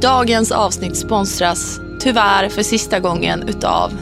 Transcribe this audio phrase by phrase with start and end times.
[0.00, 3.92] Dagens avsnitt sponsras tyvärr för sista gången utav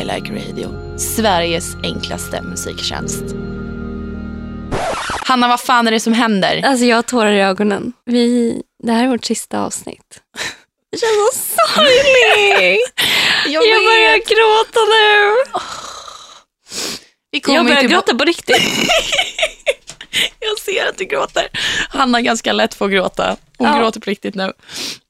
[0.00, 3.24] I Like Radio, Sveriges enklaste musiktjänst.
[5.24, 6.62] Hanna, vad fan är det som händer?
[6.64, 7.92] Alltså jag har tårar i ögonen.
[8.04, 10.20] Vi, det här är vårt sista avsnitt.
[10.90, 11.12] Det känns
[11.54, 12.92] så sorgligt.
[13.46, 15.34] Jag, Jag börjar gråta nu.
[17.40, 18.56] Kommer Jag börjar gråta på riktigt.
[20.40, 21.48] Jag ser att du gråter.
[21.88, 23.36] Hanna är ganska lätt att gråta.
[23.58, 23.78] Hon Ja.
[23.78, 24.52] gråter på riktigt nu.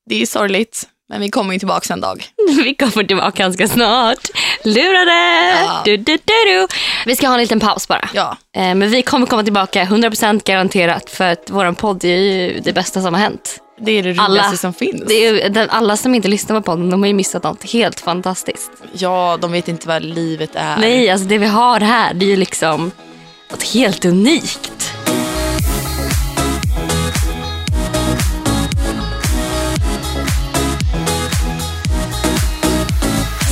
[0.08, 2.24] Det är sorgligt, men vi kommer ju tillbaka en dag.
[2.64, 4.18] Vi kommer tillbaka ganska snart.
[4.64, 5.50] Lurade!
[5.64, 5.82] Ja.
[5.84, 6.66] Du, du, du, du.
[7.06, 8.08] Vi ska ha en liten paus bara.
[8.14, 12.60] Ja, Eh, Men vi kommer komma tillbaka 100% garanterat för att vår podd är ju
[12.60, 13.58] det bästa som har hänt.
[13.80, 15.02] det är det roligaste som finns.
[15.06, 18.70] Det är alla som inte lyssnar på podden de har ju missat något helt fantastiskt.
[18.92, 20.76] Ja, de vet inte vad livet är.
[20.76, 22.90] Nej, alltså det vi har här det är ju liksom
[23.50, 24.77] något helt unikt.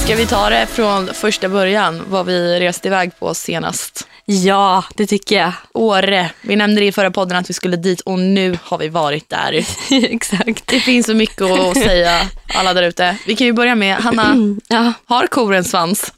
[0.06, 4.08] Ska vi ta det från första början, vad vi reste iväg på senast?
[4.24, 5.52] Ja, det tycker jag.
[5.74, 6.30] Åre.
[6.40, 9.28] Vi nämnde det i förra podden att vi skulle dit och nu har vi varit
[9.28, 9.66] där.
[9.90, 10.66] Exakt.
[10.66, 12.20] Det finns så mycket att säga,
[12.54, 13.16] alla där ute.
[13.26, 14.34] Vi kan ju börja med, Hanna,
[14.68, 14.92] Ja.
[15.06, 16.12] har kor en svans?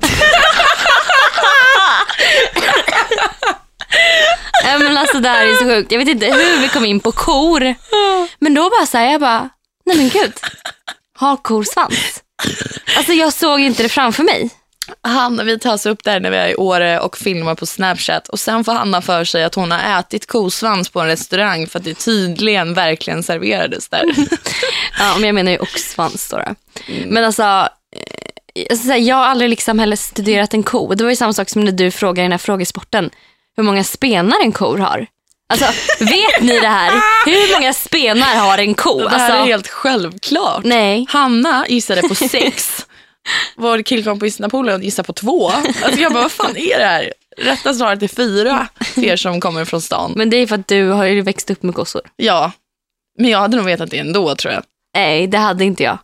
[4.64, 5.92] Nej, men alltså det här är så sjukt.
[5.92, 7.74] Jag vet inte hur vi kom in på kor.
[8.38, 9.48] Men då bara säger jag bara,
[9.86, 10.32] nej men gud.
[11.18, 12.22] Har kor svans?
[12.96, 14.50] Alltså jag såg inte det framför mig.
[15.02, 18.40] Hanna, vi tas upp där när vi är i Åre och filmar på Snapchat och
[18.40, 21.84] sen får Hanna för sig att hon har ätit kosvans på en restaurang för att
[21.84, 24.04] det tydligen verkligen serverades där.
[24.98, 26.36] Ja, men jag menar ju oxsvans då.
[26.36, 26.54] då.
[27.06, 30.94] Men alltså, eh, alltså, jag har aldrig liksom heller studerat en ko.
[30.94, 33.10] Det var ju samma sak som när du frågade i den här frågesporten
[33.56, 35.06] hur många spenar en ko har.
[35.52, 35.66] Alltså,
[36.04, 36.92] vet ni det här?
[37.26, 38.98] Hur många spenar har en ko?
[38.98, 40.64] Det här Alltså, är helt självklart.
[40.64, 41.06] Nej.
[41.08, 42.86] Hanna gissade på sex.
[43.56, 45.48] Vår killkompis Napoleon gissade på två.
[45.50, 47.12] Alltså jag bara, vad fan är det här?
[47.38, 50.12] Rätta svaret är fyra för er som kommer från stan.
[50.16, 52.02] Men det är för att du har ju växt upp med kossor.
[52.16, 52.52] Ja,
[53.18, 54.62] men jag hade nog vetat det ändå tror jag.
[54.96, 55.98] Nej, det hade inte jag.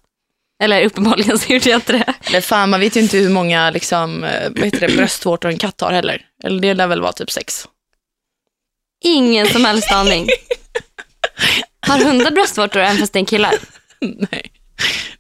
[0.63, 2.15] Eller uppenbarligen så gjorde jag inte det.
[2.29, 5.59] Eller fan, man vet ju inte hur många liksom, eh, vad heter det, bröstvårtor en
[5.59, 6.23] katt har heller.
[6.45, 7.65] Eller det lär väl vara typ sex.
[9.05, 10.27] Ingen som helst aning.
[11.87, 13.53] Har hundar bröstvårtor även fast det är killar?
[14.01, 14.53] Nej,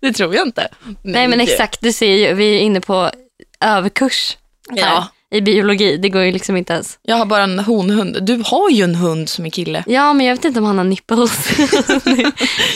[0.00, 0.68] det tror jag inte.
[1.02, 3.10] Nej men exakt, du ser ju, vi är inne på
[3.60, 4.36] överkurs
[4.70, 5.08] här, Ja.
[5.30, 5.96] i biologi.
[5.96, 6.98] Det går ju liksom inte ens.
[7.02, 8.22] Jag har bara en honhund.
[8.22, 9.84] Du har ju en hund som är kille.
[9.86, 11.48] Ja, men jag vet inte om han har nipples.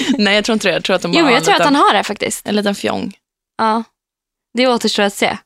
[0.19, 0.75] Nej, jag tror inte det.
[0.75, 2.05] Jag tror att de bara jo, men har jag tror att liten, han har det
[2.05, 2.49] faktiskt.
[2.49, 3.12] en liten fjong.
[3.59, 3.85] Ja.
[4.59, 5.37] Det återstår att se.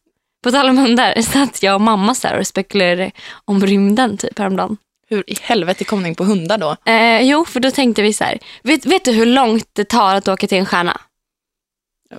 [0.45, 3.11] På tal om hundar, så att jag och mamma så och spekulerade
[3.45, 4.77] om rymden typ häromdagen.
[5.09, 6.77] Hur i helvete kom ni in på hundar då?
[6.85, 8.39] Eh, jo, för då tänkte vi så här.
[8.63, 11.01] Vet, vet du hur långt det tar att åka till en stjärna?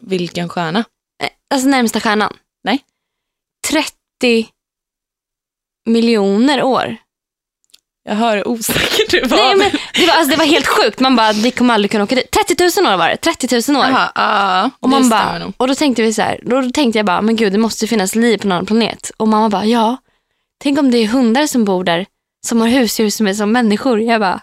[0.02, 0.80] Vilken stjärna?
[1.24, 2.34] Eh, alltså närmsta stjärnan?
[2.64, 2.80] Nej.
[3.70, 4.48] 30
[5.86, 6.98] miljoner år.
[8.04, 9.38] Jag hör hur osäker du var.
[9.38, 11.00] Nej, men det, var, alltså, det var helt sjukt.
[11.00, 12.32] Man bara, vi kommer aldrig kunna åka dit.
[12.32, 13.18] 30 000 år var det.
[13.18, 13.90] 30 000 år.
[13.90, 17.06] Jaha, ja, och, man bara, och då tänkte vi så här, då, då tänkte jag
[17.06, 19.12] bara, men gud det måste finnas liv på annan planet.
[19.18, 19.98] Och mamma bara, ja.
[20.60, 22.06] Tänk om det är hundar som bor där,
[22.46, 24.02] som har husdjur som är som människor.
[24.02, 24.42] Jag bara,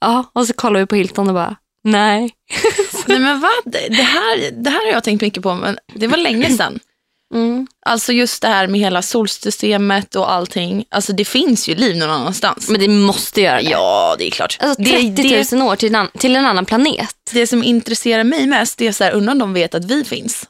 [0.00, 0.24] ja.
[0.32, 2.34] Och så kollar vi på Hilton och bara, nej.
[3.06, 3.72] Nej men vad?
[3.88, 6.78] Det här, det här har jag tänkt mycket på, men det var länge sedan.
[7.34, 7.66] Mm.
[7.86, 10.84] Alltså just det här med hela solsystemet och allting.
[10.88, 12.68] Alltså det finns ju liv någon annanstans.
[12.68, 13.62] Men det måste göra det.
[13.70, 14.58] ja, det är klart.
[14.60, 17.16] Alltså det, 30 det, 000 år till en, till en annan planet.
[17.32, 20.04] det som intresserar mig mest det är så här, undrar om de vet att vi
[20.04, 20.46] finns,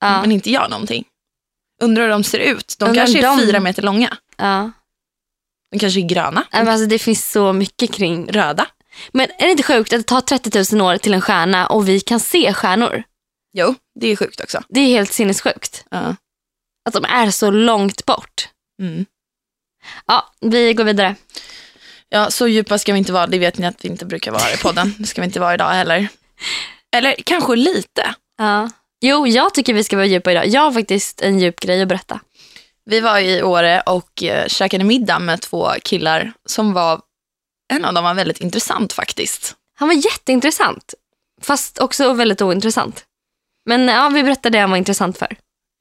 [0.00, 0.20] Ja.
[0.20, 1.04] men inte gör någonting.
[1.82, 2.76] Undrar hur de ser ut.
[2.78, 4.16] De Undrar kanske är de- fyra meter långa.
[4.36, 4.70] Ja.
[5.74, 8.32] De kanske är gröna, men Alltså, det finns så mycket kring.
[8.32, 8.66] röda.
[9.12, 11.88] Men är det inte sjukt att det tar 30 000 år till en stjärna och
[11.88, 13.02] vi kan se stjärnor?
[13.56, 14.62] Jo, det är sjukt också.
[14.68, 15.84] Det är helt sinnessjukt.
[15.90, 16.16] Ja.
[16.88, 18.48] Att de är så långt bort.
[18.82, 19.06] Mm.
[20.06, 21.16] Ja, vi går vidare.
[22.08, 23.26] Ja, så djupa ska vi inte vara.
[23.26, 24.94] Det vet ni att vi inte brukar vara i podden.
[24.98, 26.08] Det ska vi inte vara idag heller.
[26.96, 28.14] Eller kanske lite.
[28.38, 28.70] Ja.
[29.00, 30.46] Jo, jag tycker vi ska vara djupa idag.
[30.46, 32.20] Jag har faktiskt en djup grej att berätta.
[32.90, 37.00] Vi var i Åre och eh, käkade middag med två killar som var,
[37.72, 39.54] en av dem var väldigt intressant faktiskt.
[39.78, 40.94] Han var jätteintressant,
[41.42, 43.04] fast också väldigt ointressant.
[43.66, 45.36] Men ja, vi berättade det han var intressant för.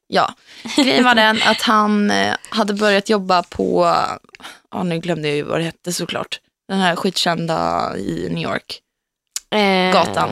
[0.07, 0.33] Ja,
[0.75, 3.95] grejen var den att han eh, hade börjat jobba på,
[4.71, 8.79] ja nu glömde jag ju vad det hette såklart, den här skitkända i New York,
[9.55, 10.29] Eh, gatan.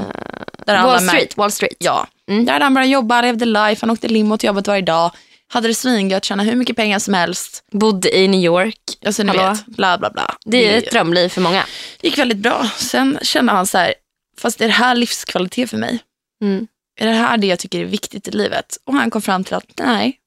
[0.66, 1.38] Där alla Wall mär- Street.
[1.38, 1.76] Wall Street.
[1.80, 2.46] Ja, Mm.
[2.46, 5.12] där hade han började jobba, levde life, han åkte limo till jobbet varje dag,
[5.52, 7.64] hade det svingött, tjänade hur mycket pengar som helst.
[7.72, 8.80] Bodde i New York.
[9.06, 9.50] Alltså ni Hallå?
[9.50, 10.36] vet, bla bla bla.
[10.46, 11.66] Det är ett drömliv för många.
[12.02, 12.70] gick väldigt bra.
[12.78, 13.94] Sen kände han så här,
[14.38, 16.00] fast är det här livskvalitet för mig?
[16.42, 16.68] Mm.
[17.00, 18.78] Är det här det jag tycker är viktigt i livet?
[18.84, 20.18] Och han kom fram till att nej.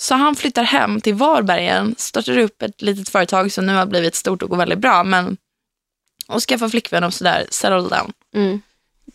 [0.00, 3.86] Så han flyttar hem till Varberg igen, startar upp ett litet företag som nu har
[3.86, 5.04] blivit stort och går väldigt bra.
[5.04, 5.36] Men,
[6.26, 8.12] och skaffar flickvän och sådär, settle down.
[8.34, 8.62] Mm.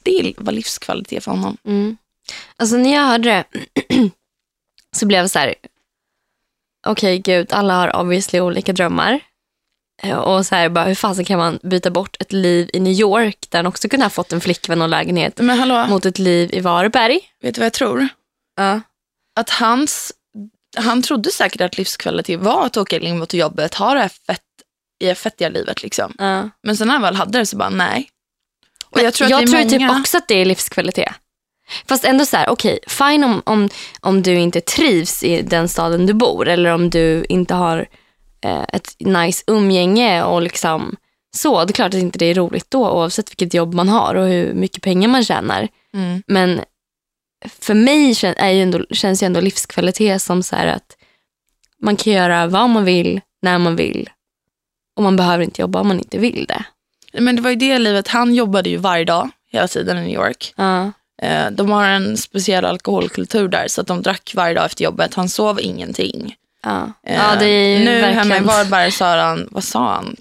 [0.03, 1.57] Det var livskvalitet för honom.
[1.65, 1.97] Mm.
[2.57, 3.61] Alltså när jag hörde det
[4.95, 5.55] så blev jag så här,
[6.87, 9.19] okej gud, alla har obviously olika drömmar.
[10.03, 12.93] Eh, Och så här, bara, hur fasen kan man byta bort ett liv i New
[12.93, 15.39] York där han också kunde ha fått en flickvän och lägenhet
[15.89, 17.19] mot ett liv i Varberg?
[17.41, 18.07] vet du vad jag tror?
[18.55, 18.81] Ja.
[19.39, 20.13] Att hans,
[20.77, 24.41] han trodde säkert att livskvalitet var att åka in mot jobbet, ha det här fett,
[24.99, 25.83] i det fettiga livet.
[25.83, 26.13] Liksom.
[26.17, 26.49] Ja.
[26.63, 28.09] Men sen när han väl hade det så bara nej.
[28.89, 29.89] Och jag tror jag att det tror är många...
[29.89, 31.13] typ också att det är livskvalitet.
[31.87, 33.69] Fast ändå så här, okej, fine om, om,
[33.99, 37.87] om du inte trivs i den staden du bor eller om du inte har
[38.41, 40.95] eh, ett nice umgänge och liksom
[41.35, 41.65] så.
[41.65, 44.27] Det är klart att inte det är roligt då oavsett vilket jobb man har och
[44.27, 45.67] hur mycket pengar man tjänar.
[45.93, 46.23] Mm.
[46.27, 46.61] Men
[47.45, 50.97] för mig kän, är ju ändå, känns ju ändå livskvalitet som så här att
[51.81, 54.09] man kan göra vad man vill, när man vill
[54.95, 56.63] och man behöver inte jobba om man inte vill det.
[57.13, 60.13] Men det var ju det livet, han jobbade ju varje dag hela tiden i New
[60.13, 60.53] York.
[60.57, 60.91] Ja.
[61.21, 65.13] Eh, De har en speciell alkoholkultur där så att de drack varje dag efter jobbet.
[65.13, 66.35] Han sov ingenting.
[66.63, 66.91] Ja.
[67.03, 68.13] Eh, ja, nu verkligen...
[68.17, 70.15] hemma i Varberg har han, vad sa han,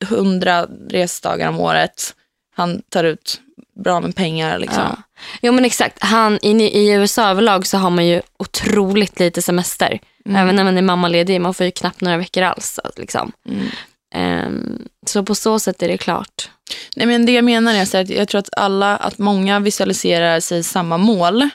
[0.00, 2.14] 100 resdagar om året.
[2.54, 3.40] Han tar ut
[3.74, 4.82] bra med pengar liksom.
[4.82, 4.96] Ja.
[5.42, 6.02] Jo men exakt.
[6.02, 10.00] Han, i, I USA överlag så har man ju otroligt lite semester.
[10.24, 10.42] Mm.
[10.42, 11.40] Även när man är mammaledig.
[11.40, 12.80] Man får ju knappt några veckor alls.
[12.96, 13.32] Liksom.
[13.48, 13.66] Mm.
[14.14, 16.50] Ehm, så på så sätt är det klart.
[16.96, 20.62] Nej, men det jag menar är att jag tror att alla, att många visualiserar sig
[20.62, 21.48] samma mål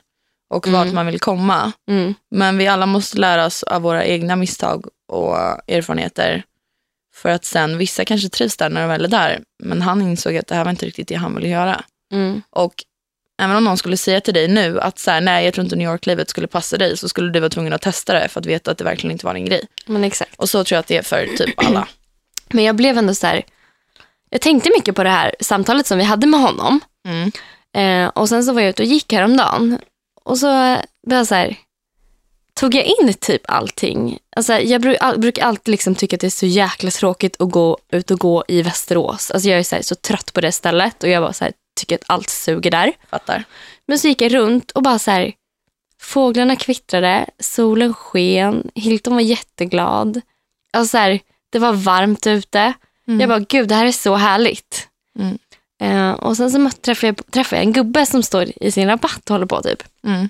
[0.49, 1.71] och vart man vill komma.
[1.89, 2.13] Mm.
[2.31, 5.35] Men vi alla måste lära oss av våra egna misstag och
[5.67, 6.43] erfarenheter.
[7.15, 9.43] För att sen, vissa kanske trivs där när de väl är där.
[9.63, 11.83] Men han insåg att det här var inte riktigt det han ville göra.
[12.13, 12.41] Mm.
[12.49, 12.73] Och
[13.41, 15.75] även om någon skulle säga till dig nu att så här, nej jag tror inte
[15.75, 16.97] New York-livet skulle passa dig.
[16.97, 19.25] Så skulle du vara tvungen att testa det för att veta att det verkligen inte
[19.25, 19.67] var din grej.
[19.85, 20.35] Men exakt.
[20.35, 21.87] Och så tror jag att det är för typ alla.
[22.55, 23.43] Men jag blev ändå så här.
[24.29, 26.79] Jag tänkte mycket på det här samtalet som vi hade med honom.
[27.07, 27.31] Mm.
[27.75, 29.79] Eh, och sen så var jag ute och gick häromdagen.
[30.23, 31.55] Och så blev jag så här.
[32.53, 34.19] Tog jag in typ allting.
[34.35, 37.77] Alltså, jag all, brukar alltid liksom tycka att det är så jäkla tråkigt att gå
[37.91, 39.31] ut och gå i Västerås.
[39.31, 41.53] Alltså, jag är så, här, så trött på det stället och jag bara så här,
[41.79, 42.93] tycker att allt suger där.
[43.09, 43.43] Fattar.
[43.87, 45.33] Men så gick jag runt och bara så här.
[46.01, 50.21] Fåglarna kvittrade, solen sken, Hilton var jätteglad.
[50.73, 51.19] Alltså så här,
[51.55, 52.73] det var varmt ute.
[53.07, 53.19] Mm.
[53.19, 54.87] Jag bara, gud det här är så härligt.
[55.19, 55.37] Mm.
[55.81, 59.29] Eh, och sen så träffade, jag, träffade jag en gubbe som står i sin rabatt
[59.29, 59.83] och håller på typ.
[60.03, 60.29] Mm.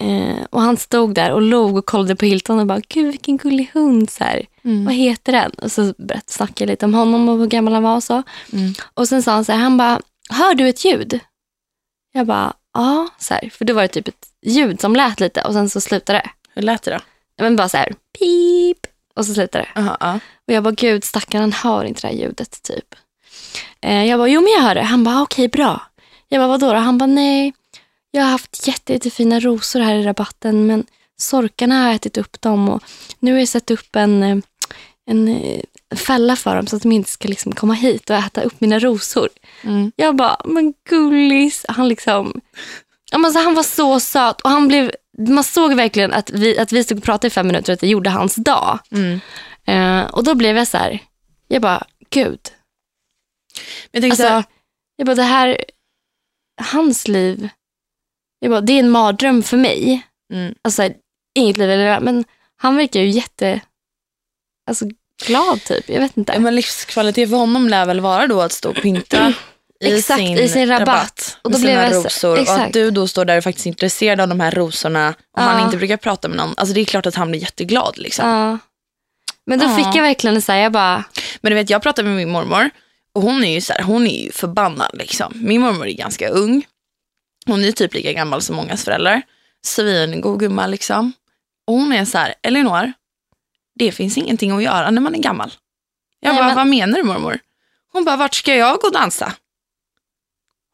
[0.00, 3.36] Eh, och han stod där och log och kollade på Hilton och bara, gud vilken
[3.36, 4.10] gullig hund.
[4.10, 4.46] Så här.
[4.62, 4.84] Mm.
[4.84, 5.50] Vad heter den?
[5.50, 5.94] Och så
[6.26, 8.22] snackade jag lite om honom och hur gammal han var och så.
[8.52, 8.74] Mm.
[8.94, 11.20] Och sen sa han så här, han bara, hör du ett ljud?
[12.12, 13.08] Jag bara, ja.
[13.18, 13.50] Så här.
[13.50, 16.30] För då var det typ ett ljud som lät lite och sen så slutade det.
[16.54, 17.00] Hur lät det då?
[17.42, 18.86] Men bara så här, pip.
[19.16, 19.80] Och så slutade det.
[19.80, 20.20] Aha, ja.
[20.46, 22.94] Och jag bara, gud stackarn han hör inte det här ljudet typ.
[23.80, 24.82] Eh, jag bara, jo men jag hör det.
[24.82, 25.82] Han bara, okej bra.
[26.28, 26.78] Jag bara, vadå då?
[26.78, 27.52] Han bara, nej.
[28.10, 30.84] Jag har haft jätte, jättefina rosor här i rabatten men
[31.16, 32.82] sorkarna har ätit upp dem och
[33.18, 34.38] nu har jag satt upp en, eh,
[35.06, 35.60] en eh,
[35.96, 38.78] fälla för dem så att de inte ska liksom komma hit och äta upp mina
[38.78, 39.28] rosor.
[39.62, 39.92] Mm.
[39.96, 41.64] Jag bara, men gullis.
[41.68, 42.40] Han liksom,
[43.10, 46.58] ja, men så han var så söt och han blev, man såg verkligen att vi,
[46.58, 48.78] att vi stod och pratade i fem minuter och att det gjorde hans dag.
[48.90, 49.20] Mm.
[49.66, 50.98] Eh, och då blev jag så här,
[51.48, 52.40] jag bara, gud.
[53.92, 54.44] Men jag Alltså, här,
[54.96, 55.64] jag bara, det här,
[56.62, 57.48] hans liv,
[58.38, 60.06] jag bara, det är en mardröm för mig.
[60.32, 60.54] mm.
[60.62, 60.90] Alltså,
[61.38, 62.24] inget liv eller men
[62.56, 63.60] han verkar ju jätte,
[64.70, 64.84] alltså
[65.26, 65.88] glad typ.
[65.88, 66.32] Jag vet inte.
[66.32, 69.34] ja, men livskvalitet för honom lär väl vara då att stå och pynta
[69.80, 71.38] i, Exakt, sin i sin rabatt.
[71.42, 72.30] och Och då blev sina så- rosor.
[72.32, 72.66] Och exakt.
[72.66, 75.64] att du då står där och faktiskt är intresserad av de här rosorna och han
[75.64, 76.54] inte brukar prata med någon.
[76.56, 77.98] Alltså det är klart att han blir jätteglad.
[77.98, 78.58] Liksom.
[79.46, 81.04] Men då fick jag verkligen här, jag bara,
[81.40, 82.70] Men du vet, jag pratade med min mormor
[83.14, 85.32] och hon är ju så här, hon är ju förbannad liksom.
[85.34, 86.66] Min mormor är ganska ung.
[87.46, 89.22] Hon är typ lika gammal som mångas föräldrar.
[89.64, 91.12] Svingod gumma liksom.
[91.66, 92.92] Och hon är så här, Elinor,
[93.78, 95.52] det finns ingenting att göra när man är gammal.
[96.20, 97.38] Jag Nej, bara, men- vad menar du mormor?
[97.92, 99.32] Hon bara, vart ska jag gå och dansa?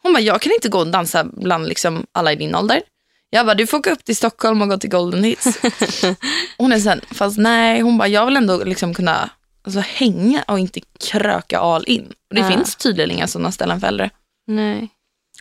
[0.03, 2.83] Hon bara, jag kan inte gå och dansa bland liksom alla i din ålder.
[3.31, 5.47] Jag bara, du får åka upp till Stockholm och gå till Golden Hits.
[6.59, 9.31] hon är sen, fast nej, hon bara, jag vill ändå liksom kunna
[9.65, 12.07] alltså, hänga och inte kröka all in.
[12.29, 12.49] Och det Ja.
[12.51, 14.11] finns tydligen inga sådana ställen för äldre.
[14.47, 14.89] nej.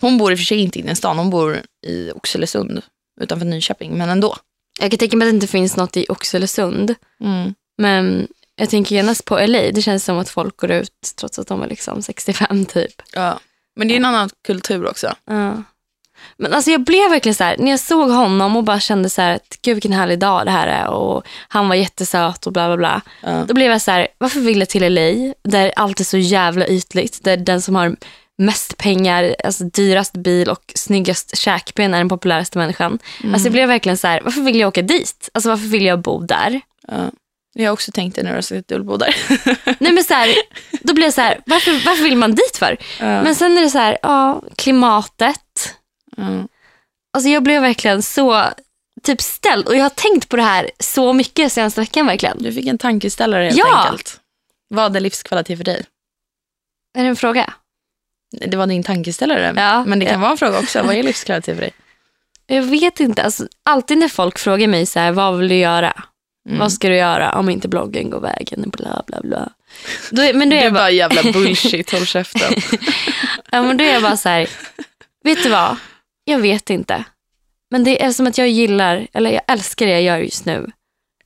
[0.02, 2.82] Hon bor i och för sig inte inne i stan, hon bor i Oxelösund
[3.22, 4.36] utanför Nyköping, men ändå.
[4.80, 6.96] Jag kan tänka mig att det inte finns något i Oxelösund.
[7.24, 7.54] Mm.
[7.78, 9.60] Men jag tänker genast på LA.
[9.72, 13.02] Det känns som att folk går ut trots att de är liksom 65 typ.
[13.14, 13.40] Ja.
[13.76, 15.14] Men det är en annan kultur också.
[15.26, 15.64] Ja.
[16.38, 19.22] Men alltså jag blev verkligen så här, när jag såg honom och bara kände så
[19.22, 22.68] här, att gud vilken härlig dag det här är och han var jättesöt och bla
[22.68, 23.02] bla bla.
[23.22, 23.44] Ja.
[23.48, 26.68] Då blev jag så här, varför vill jag till LA där allt är så jävla
[26.68, 27.96] ytligt, där den som har
[28.38, 33.00] mest pengar, alltså dyrast bil och snyggast käkben är den populäraste människan.
[33.24, 35.30] Alltså jag blev verkligen så här, varför vill jag åka dit?
[35.34, 36.62] Alltså varför vill jag bo där?
[36.88, 37.12] Ja.
[37.54, 39.16] Jag har också tänkt det när du har sagt bo där.
[39.80, 40.36] Nej men så här,
[40.82, 42.78] då blir jag så här, varför, varför vill man dit för?
[43.00, 43.24] Ja.
[43.24, 45.76] Men sen är det så här, ja, klimatet.
[46.18, 46.24] Ja.
[47.14, 48.46] Alltså jag blev verkligen så
[49.04, 52.44] typ ställd och jag har tänkt på det här så mycket senaste veckan verkligen.
[52.44, 53.84] Du fick en tankeställare helt Ja.
[53.86, 54.20] enkelt.
[54.68, 55.86] Vad är livskvalitet för dig?
[56.98, 57.54] Är det en fråga?
[58.48, 59.54] Det var din tankeställare.
[59.56, 60.20] Ja, Men det kan ja.
[60.20, 60.84] vara en fråga också.
[60.84, 61.72] Vad är livskvalitet för dig?
[62.48, 63.24] Jag vet inte.
[63.24, 66.04] Alltså, alltid när folk frågar mig så här, vad vill du göra?
[66.48, 66.60] Mm.
[66.60, 68.70] Vad ska du göra om inte bloggen går vägen?
[68.78, 69.52] Bla, bla, bla.
[70.10, 72.54] Då, men då är Det är bara, bara jävla bullshit, håll käften.
[73.52, 74.50] ja, men då är jag bara så här,
[75.24, 75.78] vet du vad?
[76.24, 77.04] Jag vet inte.
[77.70, 80.72] Men det är som att jag gillar, eller jag älskar det jag gör just nu.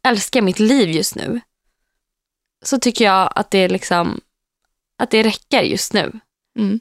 [0.04, 1.42] Älskar mitt liv just nu.
[2.66, 4.22] Så tycker jag att det är liksom,
[5.04, 6.12] att det räcker just nu.
[6.60, 6.80] Mm.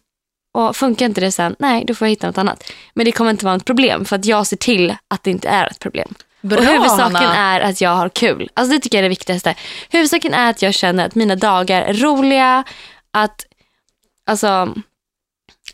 [0.54, 2.72] Och funkar inte det sen, nej då får jag hitta något annat.
[2.94, 5.48] Men det kommer inte vara ett problem för att jag ser till att det inte
[5.48, 6.14] är ett problem.
[6.44, 7.36] Bra, och huvudsaken Hanna.
[7.36, 8.50] är att jag har kul.
[8.54, 9.54] Alltså det tycker jag är det viktigaste.
[9.90, 12.64] Huvudsaken är att jag känner att mina dagar är roliga.
[13.10, 13.46] Att,
[14.26, 14.74] alltså,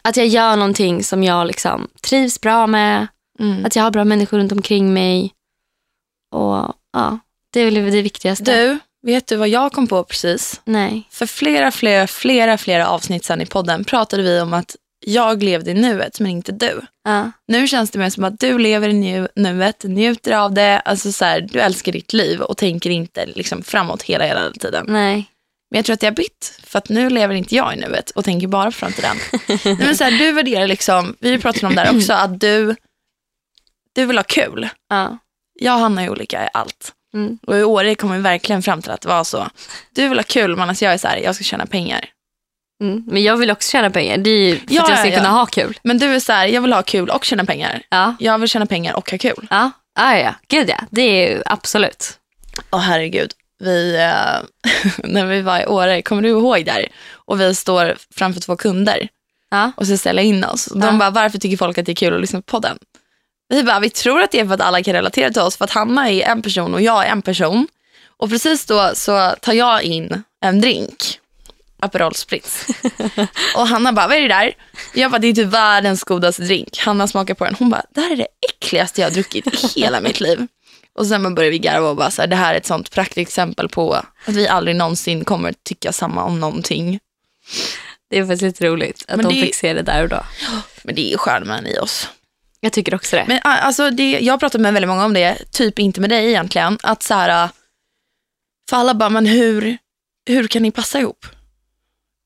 [0.02, 3.06] att jag gör någonting som jag liksom trivs bra med.
[3.40, 3.66] Mm.
[3.66, 5.32] Att jag har bra människor runt omkring mig.
[6.32, 7.18] Och ja,
[7.52, 8.44] det är väl det viktigaste.
[8.44, 10.60] Du, vet du vad jag kom på precis?
[10.64, 11.08] Nej.
[11.10, 15.70] För flera, flera, flera, flera avsnitt sedan i podden pratade vi om att jag levde
[15.70, 16.80] i nuet men inte du.
[17.04, 17.30] Ja.
[17.46, 21.12] Nu känns det mer som att du lever i nu, nuet, njuter av det, alltså
[21.12, 24.84] så här, du älskar ditt liv och tänker inte liksom framåt hela, hela tiden.
[24.88, 25.26] Nej.
[25.70, 28.10] Men jag tror att jag har bytt, för att nu lever inte jag i nuet
[28.10, 29.16] och tänker bara på framtiden.
[29.64, 32.76] Nej, men så här, du värderar liksom, vi pratade om det här också, att du,
[33.94, 34.68] du vill ha kul.
[34.88, 35.18] Ja.
[35.60, 36.92] Jag och Hanna är olika i allt.
[37.14, 37.38] Mm.
[37.46, 39.48] Och i år kommer vi verkligen fram till att det var så.
[39.94, 42.08] Du vill ha kul, men alltså jag är så här, jag ska tjäna pengar.
[42.80, 43.02] Mm.
[43.06, 44.18] Men jag vill också tjäna pengar.
[44.18, 45.18] Det är ju för Ja, att jag ska ja, ja.
[45.18, 45.78] kunna ha kul.
[45.82, 47.82] Men du är så här, jag vill ha kul och tjäna pengar.
[47.88, 48.14] Ja.
[48.18, 49.46] Jag vill tjäna pengar och ha kul.
[49.50, 49.70] Ja.
[49.98, 50.34] Ja, ja.
[50.48, 50.80] Gud ja.
[50.90, 52.18] Det är ju absolut.
[52.70, 54.70] Åh herregud, vi, eh,
[55.04, 56.88] när vi var i Åre, kommer du ihåg där?
[57.12, 59.08] Och vi står framför två kunder
[59.50, 59.72] Ja.
[59.76, 60.68] och ska ställa in oss.
[60.74, 60.80] Ja.
[60.80, 62.78] De bara, varför tycker folk att det är kul att lyssna på podden?
[63.48, 65.64] Vi bara, vi tror att det är för att alla kan relatera till oss, för
[65.64, 67.68] att Hanna är en person och jag är en person.
[68.16, 71.19] Och precis då så tar jag in en drink,
[71.82, 72.66] Aperol Spritz.
[73.56, 74.52] och Hanna bara, vad är det där?
[74.94, 76.78] Jag bara, det är typ världens godaste drink.
[76.78, 79.80] Hanna smakar på den, hon bara, det här är det äckligaste jag har druckit i
[79.80, 80.46] hela mitt liv.
[80.92, 83.68] Och sen började vi garva och bara så här, det här är ett sånt praktexempel
[83.68, 86.98] på att vi aldrig någonsin kommer tycka samma om någonting.
[88.10, 90.22] Det är faktiskt lite roligt att Men de det- fick se det där och då.
[90.82, 92.08] Men det är ju skärmen i oss.
[92.60, 93.24] Jag tycker också det.
[93.28, 96.28] Men alltså, det, jag har pratat med väldigt många om det, typ inte med dig
[96.28, 97.48] egentligen, att så här,
[98.70, 99.78] för alla bara, men hur,
[100.28, 101.26] hur kan ni passa ihop?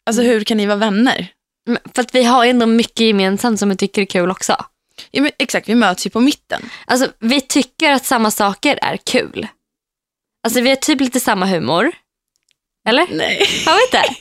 [0.06, 1.26] Alltså hur kan ni vara vänner?
[1.66, 4.64] Men För att vi har ändå mycket gemensamt som vi tycker är kul också.
[5.10, 6.62] Ja, men exakt, vi möts ju på mitten.
[6.86, 9.46] Alltså vi tycker att samma saker är kul.
[10.46, 11.92] Alltså vi har typ lite samma humor.
[12.88, 13.06] Eller?
[13.10, 13.46] Nej.
[13.66, 14.14] Har vi inte?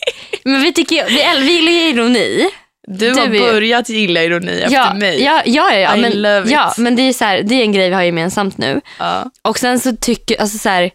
[0.49, 2.49] Men vi tycker ju- vi, äl- vi gillar ju ironi.
[2.87, 5.23] Du, Du har är ju- börjat gilla ironi efter Ja, mig.
[5.23, 6.51] ja, ja, ja, ja, I men, love it.
[6.51, 8.81] ja, men det är, så här, det är en grej vi har gemensamt nu.
[8.99, 9.31] Ja.
[9.41, 10.91] Och sen så tycker, alltså så här,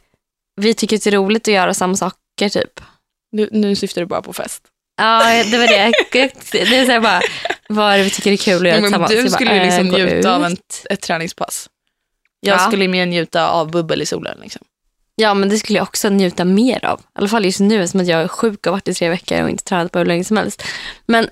[0.61, 2.81] vi tycker att det är roligt att göra samma saker typ.
[3.33, 4.63] Nu, nu syftar du bara på fest.
[4.99, 5.93] Ja, det var det.
[6.53, 7.21] Det är så här bara,
[7.69, 9.11] vad är det vi tycker är kul att göra men tillsammans?
[9.13, 10.57] du skulle ju liksom äh, njuta av en,
[10.91, 11.69] ett träningspass.
[12.41, 12.67] Jag Ja.
[12.69, 14.39] skulle mer njuta av bubbel i solen.
[14.43, 14.63] Liksom.
[15.17, 17.01] Ja, men det skulle jag också njuta mer av.
[17.01, 19.09] I alla fall just nu som att jag är sjuk och har varit i tre
[19.09, 20.63] veckor och inte tränat på hur länge som helst.
[21.07, 21.29] Men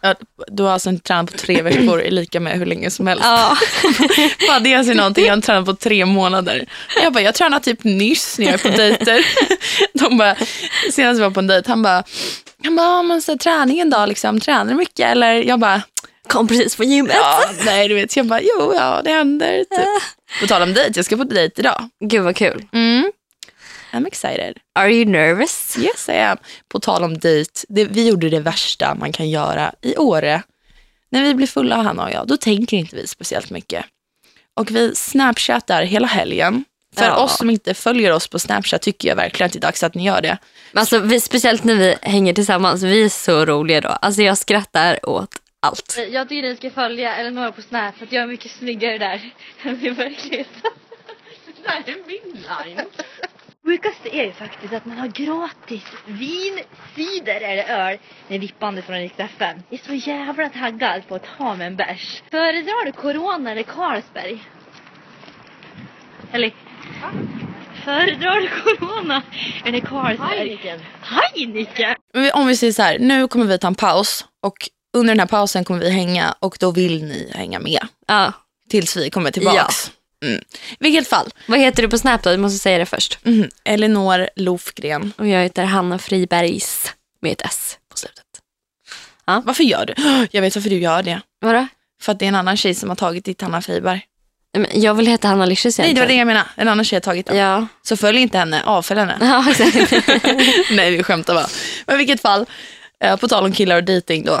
[0.00, 0.14] Ja,
[0.46, 3.24] du har alltså inte tränat på tre veckor är lika med hur länge som helst.
[3.24, 3.56] ja,
[4.48, 6.66] Bara det är någonting, jag har tränat på tre månader.
[7.02, 9.24] Jag bara, jag tränade typ nyss när jag är på dejter.
[9.98, 10.36] De bara,
[10.92, 12.04] senast jag var på en dejt, han bara,
[12.64, 15.06] han bara, "Ja, men så här, träningen då, liksom, tränar du mycket?
[15.06, 15.82] Eller jag bara,
[16.28, 17.14] kom precis från gymmet.
[17.16, 19.58] ja, nej du vet, jag bara, jo, ja, det händer.
[19.58, 19.88] Typ.
[20.40, 21.88] På tal om dejt, jag ska på dejt idag.
[22.04, 22.64] Gud vad kul.
[22.72, 23.12] Mm.
[23.92, 24.58] I'm excited.
[24.74, 25.76] Are you nervous?
[25.78, 26.36] Yes I am.
[26.68, 30.42] På tal om dejt, det, vi gjorde det värsta man kan göra i Åre.
[31.10, 33.84] När vi blir fulla, Hanna och jag, då tänker inte vi speciellt mycket.
[34.60, 36.64] Och vi snapchattar hela helgen.
[36.96, 37.16] För Ja.
[37.24, 39.94] oss som inte följer oss på Snapchat tycker jag verkligen att det är dags att
[39.94, 40.38] ni gör det.
[40.74, 43.88] Alltså, vi, speciellt när vi hänger tillsammans, vi är så roliga då.
[43.88, 45.30] Alltså jag skrattar åt
[45.60, 45.98] allt.
[46.10, 49.30] Jag tycker ni ska följa Eleonora på Snap för att jag är mycket snyggare där
[49.62, 50.70] än i verkligheten.
[51.64, 52.86] Det här är min line.
[53.66, 56.60] Sjukaste är ju faktiskt att man har gratis vin,
[56.96, 59.62] cider eller öl med vippande från Rix FM.
[59.68, 62.22] Jag är så jävla taggad på att ta mig en bärs.
[62.30, 64.44] Föredrar du Corona eller Carlsberg?
[66.32, 66.52] Eller?
[67.84, 69.22] Föredrar du Corona
[69.64, 70.38] eller Carlsberg?
[70.38, 70.80] Heineken.
[71.02, 71.94] Heineken?
[72.34, 75.26] Om vi säger så här, nu kommer vi ta en paus och under den här
[75.26, 78.32] pausen kommer vi hänga och då vill ni hänga med Ja.
[78.68, 79.90] tills vi kommer tillbaks.
[80.24, 80.38] Mm.
[80.70, 82.30] I vilket fall, Vad heter du på Snap då?
[82.30, 83.18] Du måste säga det först.
[83.24, 83.48] mm.
[83.64, 85.12] Elinor Lofgren.
[85.18, 88.24] Och jag heter Hanna Fribergs med ett S på slutet.
[89.44, 89.94] Varför gör du?
[90.30, 91.20] Jag vet varför du gör det.
[91.40, 91.66] Vadå?
[92.02, 94.02] För att det är en annan tjej som har tagit ditt Hanna Friberg.
[94.72, 96.46] Jag vill heta Hanna Licious Nej, det var det jag menade.
[96.56, 97.36] En annan tjej har tagit den.
[97.36, 97.66] Ja.
[97.82, 99.16] Så följ inte henne, avfölj henne.
[99.20, 99.44] Ja.
[100.70, 101.46] Nej, vi skämtar bara.
[101.86, 102.46] Men i vilket fall,
[103.04, 104.40] eh, på tal om killar och dating då.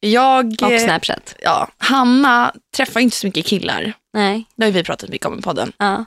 [0.00, 1.34] Jag, Och eh, Snapchat.
[1.42, 3.92] ja, Hanna träffar inte så mycket killar.
[4.14, 4.44] Nej.
[4.56, 5.72] Det har ju vi pratat mycket om i podden.
[5.78, 6.04] Ja.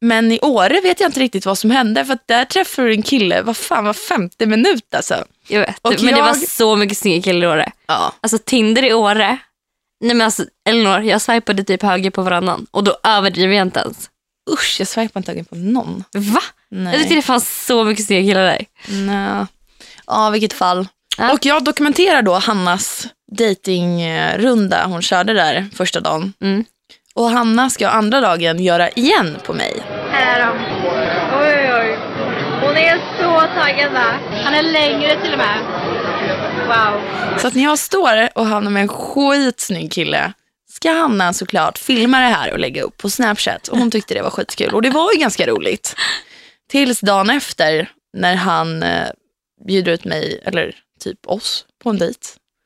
[0.00, 3.02] Men i Åre vet jag inte riktigt vad som hände för där träffade du en
[3.02, 5.24] kille, vad fan var 50 minut alltså.
[5.48, 5.78] Jag vet.
[5.82, 7.72] Och men det var jag- så mycket snygga killar i Åre.
[7.86, 8.12] Ja.
[8.20, 9.38] Alltså Tinder i Åre.
[10.00, 13.80] Nej men alltså Elinor, jag swipade typ höger på varannan och då överdriver jag inte
[13.80, 14.10] ens.
[14.50, 16.04] Usch, jag swipar inte ögonen på någon.
[16.14, 16.40] Va?
[16.70, 16.92] Nej.
[16.92, 18.64] Jag tyckte det fanns så mycket snygga killar där.
[18.88, 19.46] Nej.
[20.06, 20.88] Ja, vilket fall.
[21.18, 21.32] Ja.
[21.32, 26.32] Och jag dokumenterar då Hannas datingrunda hon körde där första dagen.
[26.40, 26.64] Mm.
[27.14, 29.82] Och Hanna ska andra dagen göra igen på mig.
[30.10, 30.52] Här är de.
[31.40, 31.98] Oj, oj.
[32.62, 34.14] Hon är så taggad va?
[34.44, 35.58] Han är längre till och med.
[36.70, 37.00] Wow.
[37.38, 40.32] Så att när jag står och hamnar med en skitsnygg kille
[40.70, 43.68] ska Hanna såklart filma det här och lägga upp på Snapchat.
[43.68, 44.74] Och hon tyckte det var skitkul.
[44.74, 45.96] Och det var ju ganska roligt.
[46.70, 49.08] Tills dagen efter när han eh,
[49.66, 52.20] bjuder ut mig, eller typ oss, på en dejt.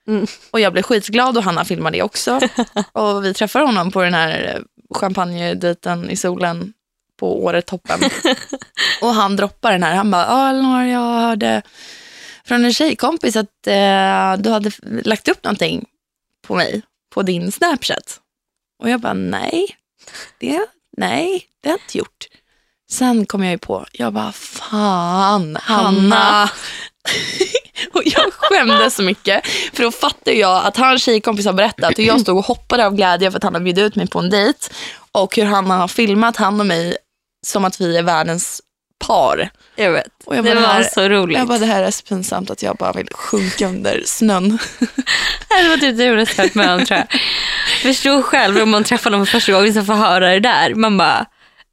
[0.08, 0.26] Mm.
[0.50, 2.40] Och jag blev skitglad och Hanna filmade det också.
[2.92, 4.62] Och vi träffar honom på den här eh,
[4.99, 6.73] champagnedejten i solen
[7.20, 8.00] på Åretoppen.
[9.02, 9.94] och han droppar den här.
[9.94, 11.62] Han bara, ja Elinor, jag hörde
[12.46, 14.70] från en tjejkompis att eh, du hade
[15.04, 15.84] lagt upp någonting
[16.46, 16.82] på mig
[17.14, 18.20] på din Snapchat.
[18.82, 19.76] Och jag bara, nej,
[20.40, 22.26] det, nej, det har jag inte gjort.
[22.90, 26.50] Sen kom jag ju på, jag bara, fan, Hanna.
[27.92, 32.04] och jag skämdes så mycket, för då fattade jag att hans tjejkompis har berättat hur
[32.04, 34.30] jag stod och hoppade av glädje för att han har bjudit ut mig på en
[34.30, 34.59] dejt.
[35.12, 36.96] Och hur han har filmat han och mig
[37.46, 38.62] som att vi är världens
[38.98, 39.50] par.
[39.76, 40.07] Jag vet.
[40.24, 41.38] Och jag det bara, var här, så roligt.
[41.38, 44.59] jag bara, det här är så pinsamt att jag bara vill sjunka under snön.
[45.62, 47.20] Det var typ det roligaste jag med om tror jag.
[47.83, 50.74] Förstå själv om man träffar någon för första gången så får höra det där.
[50.74, 51.26] Man bara,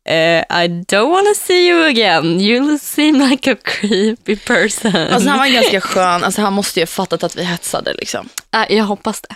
[0.08, 2.42] eh, I don't wanna see you again.
[2.42, 4.96] You seem like a creepy person.
[4.96, 8.30] Alltså han var ganska skön, alltså han måste ju ha fattat att vi hetsade liksom.
[8.52, 9.36] Ja, jag hoppas det.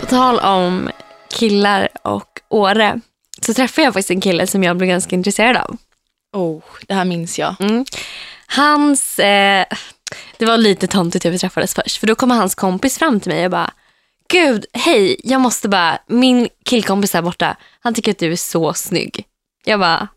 [0.00, 0.90] På tal om
[1.30, 3.00] killar och Åre
[3.42, 5.76] så träffade jag faktiskt en kille som jag blev ganska intresserad av.
[6.32, 7.60] Oh, det här minns jag.
[7.60, 7.84] Mm.
[8.46, 9.66] Hans, eh,
[10.38, 11.96] det var lite tomtigt hur vi träffades först.
[11.96, 13.70] För då kom hans kompis fram till mig och bara,
[14.28, 18.74] gud, hej, jag måste bara, min killkompis där borta, han tycker att du är så
[18.74, 19.24] snygg.
[19.64, 20.08] Jag bara,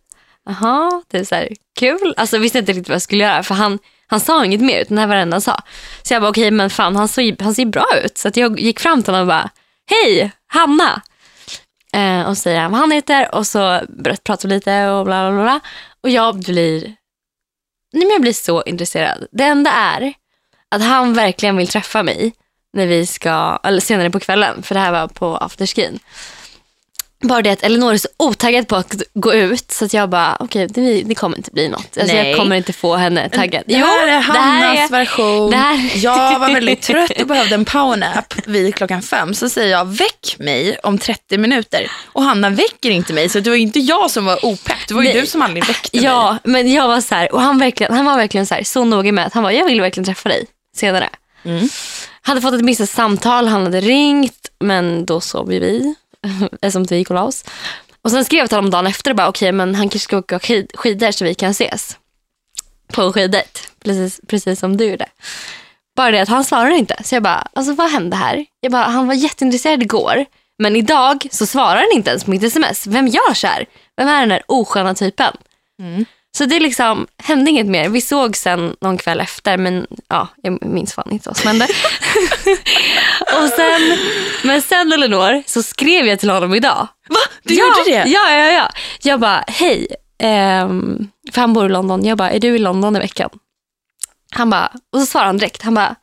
[0.45, 2.13] jaha, det är så här, kul.
[2.17, 4.95] Alltså visste inte riktigt vad jag skulle göra för han, han sa inget mer utan
[4.95, 5.61] det här var det enda han sa.
[6.03, 8.17] Så jag bara, okej men fan han, såg, han ser bra ut.
[8.17, 9.49] Så jag gick fram till honom och bara,
[9.89, 11.01] hej, Hanna.
[11.93, 13.81] Eh, och säger han vad han heter och så
[14.23, 15.59] pratar vi lite och bla bla bla.
[16.03, 16.95] Och jag blir
[17.93, 19.27] Nej, men jag blir så intresserad.
[19.31, 20.13] Det enda är
[20.69, 22.33] att han verkligen vill träffa mig
[22.73, 25.99] när vi ska, eller senare på kvällen, för det här var på afterskin.
[27.21, 30.37] Bara det att Elinor är så otaggad på att gå ut så att jag bara,
[30.39, 31.97] okej det, det kommer inte bli något.
[31.97, 32.29] Alltså, Nej.
[32.29, 33.63] jag kommer inte få henne taggad.
[33.67, 35.53] Det här är Hannas är- version.
[35.53, 39.33] här- Jag var väldigt trött och behövde en powernap vid klockan fem.
[39.33, 41.91] Så säger jag, väck mig om 30 minuter.
[42.05, 44.77] Och Hanna väcker inte mig, så det var inte jag som var opepp.
[44.87, 45.21] Det var ju Nej.
[45.21, 46.05] du som aldrig väckte mig.
[46.05, 48.83] Ja, men jag var så här, och han, verkligen, han var verkligen så, här, så
[48.83, 51.09] noga med att han var, jag vill verkligen träffa dig senare.
[51.45, 51.69] Mm.
[52.21, 55.95] Hade fått ett missat samtal, han hade ringt, men då sov vi,
[56.61, 57.45] eftersom vi gick och la oss.
[58.01, 60.17] Och sen skrev jag till honom dagen efter och bara, okej men han kanske ska
[60.17, 61.97] åka skid, skidor så vi kan ses.
[62.93, 65.05] På en skiddejt, precis, precis som du gjorde.
[65.95, 66.95] Bara det att han svarade inte.
[67.03, 68.45] Så jag bara, alltså vad hände här?
[68.59, 70.25] Jag bara, han var jätteintresserad igår.
[70.59, 72.87] Men idag så svarar han inte ens på mitt sms.
[72.87, 73.65] Vem gör så här?
[73.97, 75.33] Vem är den här osköna typen?
[75.81, 76.05] Mm.
[76.37, 77.89] Så det liksom hände inget mer.
[77.89, 81.65] Vi såg sen någon kväll efter men ja, jag minns fan inte vad som hände.
[83.41, 83.97] och sen,
[84.43, 86.87] men sen Elinor så skrev jag till honom idag.
[87.09, 87.19] Va?
[87.43, 88.09] Du ja, gjorde det?
[88.09, 88.69] Ja, ja, ja.
[89.01, 89.87] Jag bara, hej.
[90.23, 92.05] ehm, för han bor i London.
[92.05, 93.29] Jag bara, är du i London i veckan?
[94.31, 95.61] Han bara, och så svarade han direkt.
[95.61, 95.95] Han bara,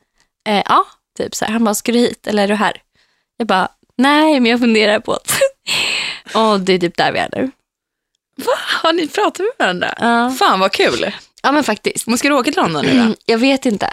[0.49, 0.85] eh, ja,
[1.19, 1.53] typ så här.
[1.53, 2.83] Han bara, ska du hit eller är du här?
[3.37, 5.41] Jag bara, nej, men jag funderar på att
[6.35, 7.51] Och det är typ där vi är nu.
[8.39, 8.53] Va?
[8.83, 9.95] Har ni pratat med varandra?
[10.01, 10.31] Ja.
[10.39, 11.13] Fan vad kul.
[11.43, 12.07] Ja men faktiskt.
[12.07, 13.15] Men ska du åka till London nu då?
[13.27, 13.91] Jag vet inte.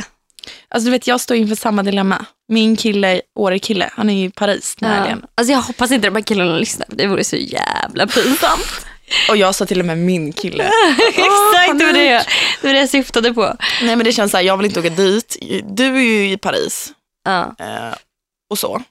[0.70, 2.26] Alltså du vet jag står inför samma dilemma.
[2.48, 5.02] Min kille, Åre-kille, han är i Paris den här Ja.
[5.04, 5.26] helgen.
[5.36, 6.88] Alltså jag hoppas inte de här killarna lyssnar.
[6.92, 8.86] Det vore så jävla pinsamt.
[9.30, 10.64] Och jag sa till och med min kille.
[11.08, 12.24] Exakt, det var det, jag,
[12.62, 13.56] det var det jag syftade på.
[13.82, 15.38] Nej men det känns så här, jag vill inte åka dit.
[15.66, 16.92] Du är ju i Paris
[17.26, 17.56] Ja.
[17.60, 17.96] eh,
[18.50, 18.82] och så.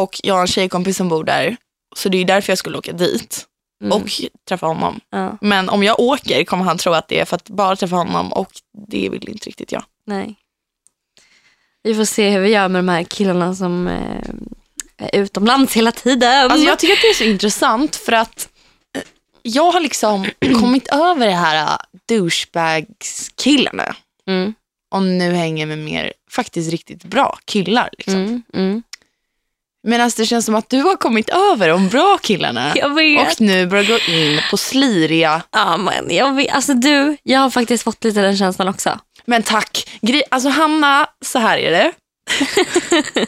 [0.00, 1.56] Och jag har en tjejkompis som bor där.
[1.96, 3.44] Så det är därför jag skulle åka dit
[3.82, 3.92] Mm.
[3.92, 4.10] och
[4.48, 5.00] träffa honom.
[5.10, 5.38] ja.
[5.40, 8.32] Men om jag åker kommer han tro att det är för att bara träffa honom
[8.32, 8.52] och
[8.88, 9.84] det vill inte riktigt jag.
[10.06, 10.34] Nej.
[11.82, 14.30] Vi får se hur vi gör med de här killarna som eh,
[14.96, 16.50] är utomlands hela tiden.
[16.50, 18.48] Alltså jag tycker att det är så intressant för att
[18.96, 19.02] eh,
[19.42, 20.26] jag har liksom
[20.60, 23.96] kommit över det här eh, douchebags-killarna
[24.28, 24.54] mm,
[24.94, 27.90] och nu hänger med mer faktiskt riktigt bra killar.
[27.98, 28.14] Liksom.
[28.14, 28.82] mm, mm.
[29.86, 32.74] Medan det känns som att du har kommit över de bra killarna
[33.32, 35.42] och nu börjar gå in på sliriga.
[35.52, 36.54] Ja, men jag vet.
[36.54, 38.98] Alltså du, jag har faktiskt fått lite den känslan också.
[39.24, 41.92] Men tack, Gri- alltså Hanna, så här är det.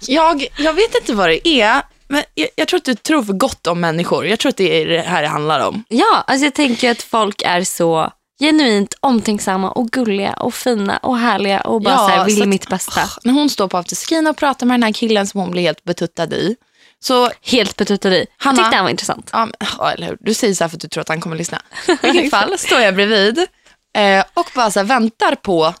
[0.00, 3.32] jag, jag vet inte vad det är, men jag, jag tror att du tror för
[3.32, 4.26] gott om människor.
[4.26, 5.84] Jag tror att det är det här det handlar om.
[5.88, 11.18] Ja, alltså jag tänker att folk är så genuint omtänksamma och gulliga och fina och
[11.18, 13.00] härliga och bara Ja, så här, vill så att- mitt bästa.
[13.04, 15.62] Åh, när hon står på afterskin och pratar med den här killen som hon blir
[15.62, 16.56] helt betuttad i.
[17.00, 18.18] Så, Helt betuttad i.
[18.18, 18.58] Jag Hanna.
[18.58, 19.30] tyckte han var intressant.
[19.32, 20.16] ja, men, ja, eller hur?
[20.20, 21.62] Du säger så här för att du tror att han kommer lyssna.
[22.02, 23.38] I vilket fall står jag bredvid
[23.98, 25.74] eh, och bara så här väntar på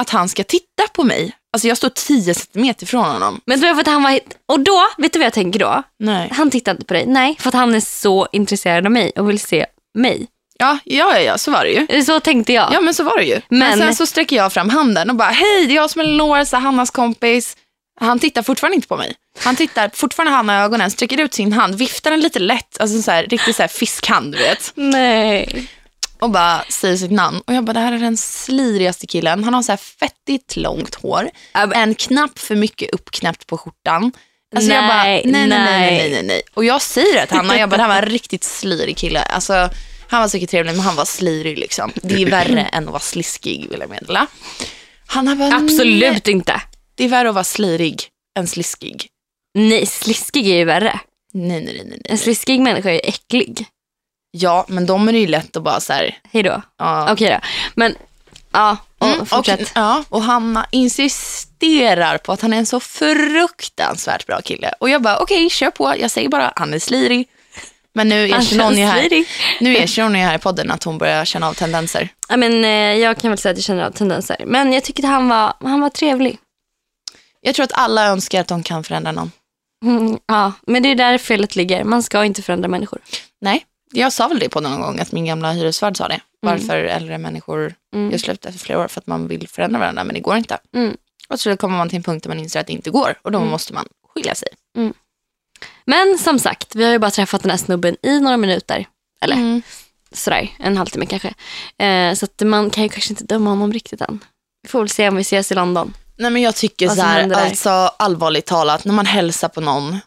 [0.00, 1.32] att han ska titta på mig.
[1.52, 3.40] Alltså jag står 10 centimeter från honom.
[3.46, 4.20] Men jag för att han var...
[4.46, 5.82] Och då, vet du vad jag tänker då?
[5.98, 6.28] Nej.
[6.32, 7.06] Han tittar inte på dig.
[7.06, 10.26] Nej, för att han är så intresserad av mig och vill se mig.
[10.64, 12.04] Ja, ja, ja, så var det ju.
[12.04, 12.72] Så tänkte jag.
[12.72, 13.40] Ja, men så var det ju.
[13.48, 16.00] Men, Men- sen så sträcker jag fram handen och bara, hej, det är jag som
[16.00, 17.56] är här, Hannas kompis.
[18.00, 19.14] Han tittar fortfarande inte på mig.
[19.38, 23.02] Han tittar fortfarande Hanna i ögonen, sträcker ut sin hand, viftar den lite lätt, alltså
[23.02, 24.72] så här, riktigt så här fiskhand, du vet.
[24.74, 25.68] Nej.
[26.18, 27.42] Och bara säger sitt namn.
[27.46, 29.44] Och jag bara, det här är den slirigaste killen.
[29.44, 31.30] Han har så här fettigt långt hår,
[31.74, 34.12] en knapp för mycket uppknäppt på skjortan.
[34.56, 35.98] Alltså jag bara, nej, Nej, nej, nej, nej, nej.
[35.98, 36.42] nej, nej, nej.
[36.54, 39.22] Och jag säger det till Hanna, jag bara, det här var en riktigt slirig kille.
[39.22, 39.70] Alltså,
[40.14, 41.92] han var säkert trevlig, men han var slirig liksom.
[41.94, 44.26] Det är värre än att vara sliskig, vill jag meddela.
[45.06, 46.60] Hanna bara, Absolut inte.
[46.94, 49.06] det är värre att vara slirig än sliskig.
[49.54, 51.00] Nej, sliskig är ju värre.
[51.32, 52.00] Nej, nej, nej, nej.
[52.04, 53.66] En sliskig människa är äcklig.
[54.30, 56.62] Ja, men de är det ju lätt att bara så här, Hej då.
[56.78, 57.12] ja.
[57.12, 57.46] Okej då.
[57.74, 57.94] Men,
[58.52, 59.20] ja, och Mm.
[59.20, 64.72] Och, ja, och Hanna insisterar på att han är en så fruktansvärt bra kille.
[64.80, 65.94] Och jag bara, okej, kör på.
[65.98, 67.28] Jag säger bara, han är slirig.
[67.94, 69.26] Men nu erkänner hon ju här, slirig.
[69.60, 72.08] nu erkänner hon ju här i podden att hon börjar känna av tendenser.
[72.28, 74.36] Ja, men, eh, jag kan väl säga att jag känner av tendenser.
[74.46, 76.38] Men jag tycker att han var, han var trevlig.
[77.40, 79.32] Jag tror att alla önskar att de kan förändra någon.
[79.84, 81.84] Mm, ja, men det är där felet ligger.
[81.84, 82.98] Man ska inte förändra människor.
[83.40, 86.20] Nej, jag sa väl det på någon gång att min gamla hyresvärd sa det.
[86.42, 88.10] Varför äldre människor Mm.
[88.10, 90.58] gör slut efter flera år för att man vill förändra varandra men det går inte.
[90.76, 90.96] Mm.
[91.28, 93.32] Och så kommer man till en punkt där man inser att det inte går och
[93.32, 94.48] då måste man skilja sig.
[95.86, 98.86] Men som sagt, vi har ju bara träffat den här snubben i några minuter.
[99.20, 99.62] Eller Mm.
[100.12, 101.34] sådär, en halvtimme kanske.
[101.84, 104.24] Eh, så att man kan ju kanske inte döma honom riktigt än.
[104.62, 105.94] Vi får väl se om vi ses i London.
[106.16, 109.98] Nej men jag tycker så här, alltså allvarligt talat, när man hälsar på någon,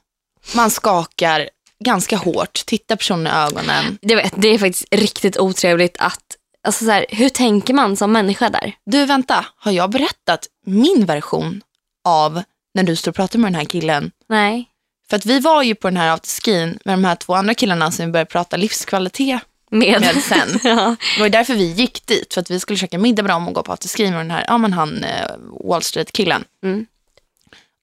[0.56, 1.50] man skakar
[1.84, 3.98] ganska hårt, tittar personen i ögonen.
[4.02, 6.24] Jag vet, det är faktiskt riktigt otrevligt att,
[6.68, 8.74] alltså så här, hur tänker man som människa där?
[8.86, 11.62] Du vänta, har jag berättat min version
[12.08, 14.12] av när du står och pratar med den här killen?
[14.30, 14.66] Nej.
[15.10, 17.92] För att vi var ju på den här afterskin med de här två andra killarna
[17.92, 19.42] som vi började prata livskvalitet
[19.72, 20.02] Med.
[20.02, 20.60] med sen.
[20.64, 20.96] ja.
[21.14, 23.48] Det var ju därför vi gick dit, för att vi skulle käka middag med dem
[23.48, 25.28] och gå på afterskin med den här, ja men han eh,
[25.64, 26.44] Wall Street-killen.
[26.64, 26.86] Mm.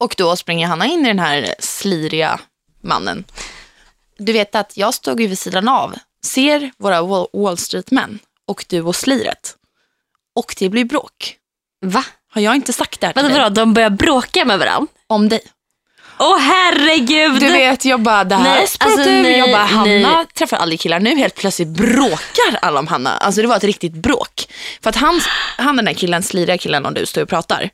[0.00, 2.40] Och då springer Hanna in i den här sliriga
[2.80, 3.24] mannen.
[4.18, 8.80] Du vet att jag stod ju vid sidan av, ser våra Wall- Street-män och du
[8.80, 9.56] och sliret.
[10.34, 11.36] Och det blir bråk.
[11.80, 12.04] Va?
[12.28, 13.32] Har jag inte sagt det här till dig?
[13.32, 14.86] vadå, de börjar bråka med varandra?
[15.06, 15.40] Om dig.
[16.18, 17.40] Åh herregud!
[17.40, 19.10] Du vet, jag bara, det här Nej, alltså, du.
[19.22, 19.84] nej, Jag bara, Hanna
[20.16, 20.26] nej.
[20.34, 21.00] träffar aldrig killar.
[21.00, 23.16] Nu helt plötsligt bråkar alla om Hanna.
[23.16, 24.48] Alltså det var ett riktigt bråk.
[24.82, 25.20] För att han,
[25.58, 27.70] han den där killen, sliriga killen, om du står och pratar.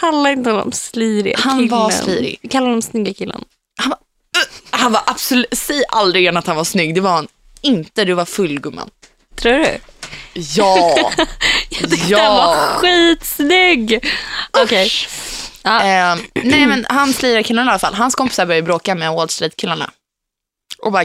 [0.00, 1.68] Kalla inte honom slirig Han killen.
[1.78, 2.38] var slirig.
[2.50, 3.44] Kalla honom snygga killen.
[3.80, 3.96] Han var,
[4.42, 6.94] uh, han var absolut, säg aldrig igen att han var snygg.
[6.94, 7.28] Det var han
[7.60, 8.04] inte.
[8.04, 8.90] Du var full gumman.
[9.36, 9.78] Tror du?
[10.34, 11.10] Ja.
[12.08, 14.06] Den var skitsnygg!
[14.62, 14.90] Okej.
[15.62, 15.78] Ja.
[15.84, 17.94] Eh, nej men han killen i alla fall.
[17.94, 19.90] Hans kompisar började bråka med Wall Street-killarna.
[20.78, 21.04] Och bara,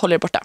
[0.00, 0.42] håll er borta.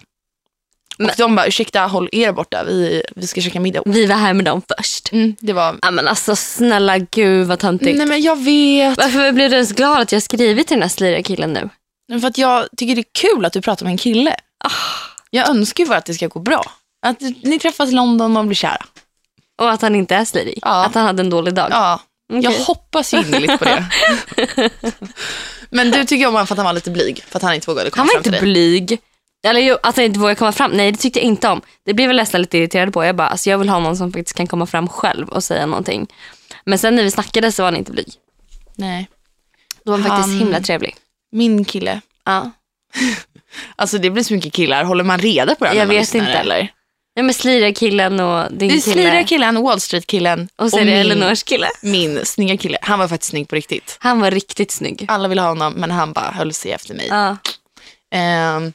[0.98, 2.64] Men- Och de bara, ursäkta, håll er borta.
[2.64, 3.82] Vi, vi ska käka middag.
[3.86, 5.12] Vi var här med dem först.
[5.12, 7.98] Mm, det var, Ja men alltså snälla gud vad töntigt.
[7.98, 8.98] nej men jag vet.
[8.98, 11.68] Varför blev du ens glad att jag skrivit till den här sliriga killen nu?
[12.08, 14.36] Men För att jag tycker det är kul att du pratar med en kille.
[15.30, 16.62] Jag önskar ju bara att det ska gå bra.
[17.06, 18.84] Att ni träffas i London och blir kära.
[19.60, 20.58] Och att han inte är slirig.
[20.62, 20.84] Ja.
[20.86, 21.68] Att han hade en dålig dag.
[21.70, 22.64] Ja, jag Okej.
[22.66, 23.84] hoppas ju innerligt på det.
[25.70, 27.24] Men du tycker om honom för att han var lite blyg.
[27.28, 28.98] För att han inte vågade komma Han var fram till inte blyg.
[29.46, 30.70] Eller jo, att han inte vågade komma fram.
[30.70, 31.60] Nej, det tyckte jag inte om.
[31.84, 33.04] Det blev jag nästan lite irriterad på.
[33.04, 35.66] Jag bara, alltså jag vill ha någon som faktiskt kan komma fram själv och säga
[35.66, 36.06] någonting.
[36.64, 38.12] Men sen när vi snackade så var han inte blyg.
[38.74, 39.08] Nej.
[39.84, 40.96] Då var han faktiskt Han- himla trevlig.
[41.32, 42.00] Min kille.
[42.24, 42.50] Ja.
[43.76, 44.84] Alltså det blir så mycket killar.
[44.84, 45.74] Håller man reda på det?
[45.74, 46.30] Jag vet inte.
[46.32, 46.68] Eller?
[47.16, 48.80] Ja men slira killen och din Det är kille.
[48.92, 51.68] slira killen, Wall Street-killen Och så är det min, Elinors kille.
[51.82, 52.78] min snygga kille.
[52.82, 53.96] Han var faktiskt snygg på riktigt.
[54.00, 55.04] Han var riktigt snygg.
[55.08, 57.06] Alla ville ha honom men han bara höll sig efter mig.
[57.10, 57.36] Ja.
[58.10, 58.72] Ehm,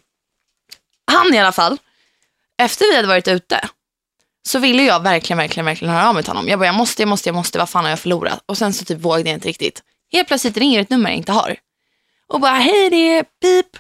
[1.12, 1.78] han i alla fall,
[2.58, 3.70] efter vi hade varit ute
[4.48, 6.48] så ville jag verkligen, verkligen, verkligen höra av mig till honom.
[6.48, 8.44] Jag bara, jag måste, jag måste, jag måste, vad fan har jag förlorat?
[8.46, 9.84] Och sen så typ vågade jag inte riktigt.
[10.12, 11.56] Helt plötsligt ringer ett nummer jag inte har.
[12.28, 13.78] Och bara, hej det är Pip.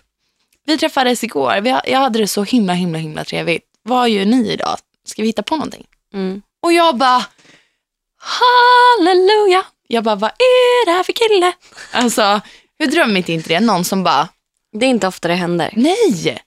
[0.65, 1.61] Vi träffades igår.
[1.61, 3.65] Vi, jag hade det så himla, himla, himla trevligt.
[3.83, 4.77] Vad gör ni idag?
[5.05, 5.87] Ska vi hitta på någonting?
[6.13, 6.41] Mm.
[6.63, 7.25] Och jag bara,
[8.17, 9.63] halleluja.
[9.87, 11.53] Jag bara, vad är det här för kille?
[11.91, 12.41] Alltså,
[12.79, 13.59] hur drömmigt är inte det?
[13.59, 14.29] Någon som bara,
[14.79, 15.69] Det är inte ofta det händer.
[15.75, 16.41] Nej!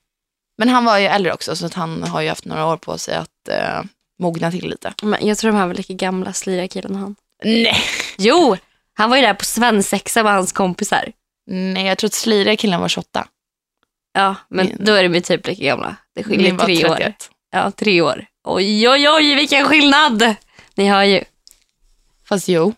[0.58, 2.98] Men han var ju äldre också så att han har ju haft några år på
[2.98, 3.82] sig att eh,
[4.18, 4.94] mogna till lite.
[5.02, 7.16] Men jag tror de här var lika gamla, slira killen och han.
[7.44, 7.76] Nej.
[8.18, 8.56] Jo,
[8.94, 11.12] han var ju där på svensexa med hans kompisar.
[11.46, 13.26] Nej, jag tror att slira killen var 28.
[14.14, 15.96] Ja, men Min- då är de ju typ lika gamla.
[16.14, 16.96] Det Min skiljer var tre år.
[16.96, 17.30] 31.
[17.52, 18.24] Ja, tre år.
[18.44, 20.34] Oj, oj, oj, vilken skillnad!
[20.74, 21.24] Ni har ju
[22.28, 22.74] Fast jo.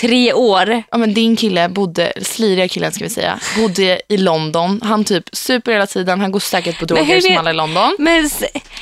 [0.00, 0.82] tre år.
[0.90, 4.80] Ja, men din kille bodde, sliriga killen ska vi säga, bodde i London.
[4.82, 7.96] Han typ super hela tiden, han går säkert på droger som alla i London.
[7.98, 8.30] Men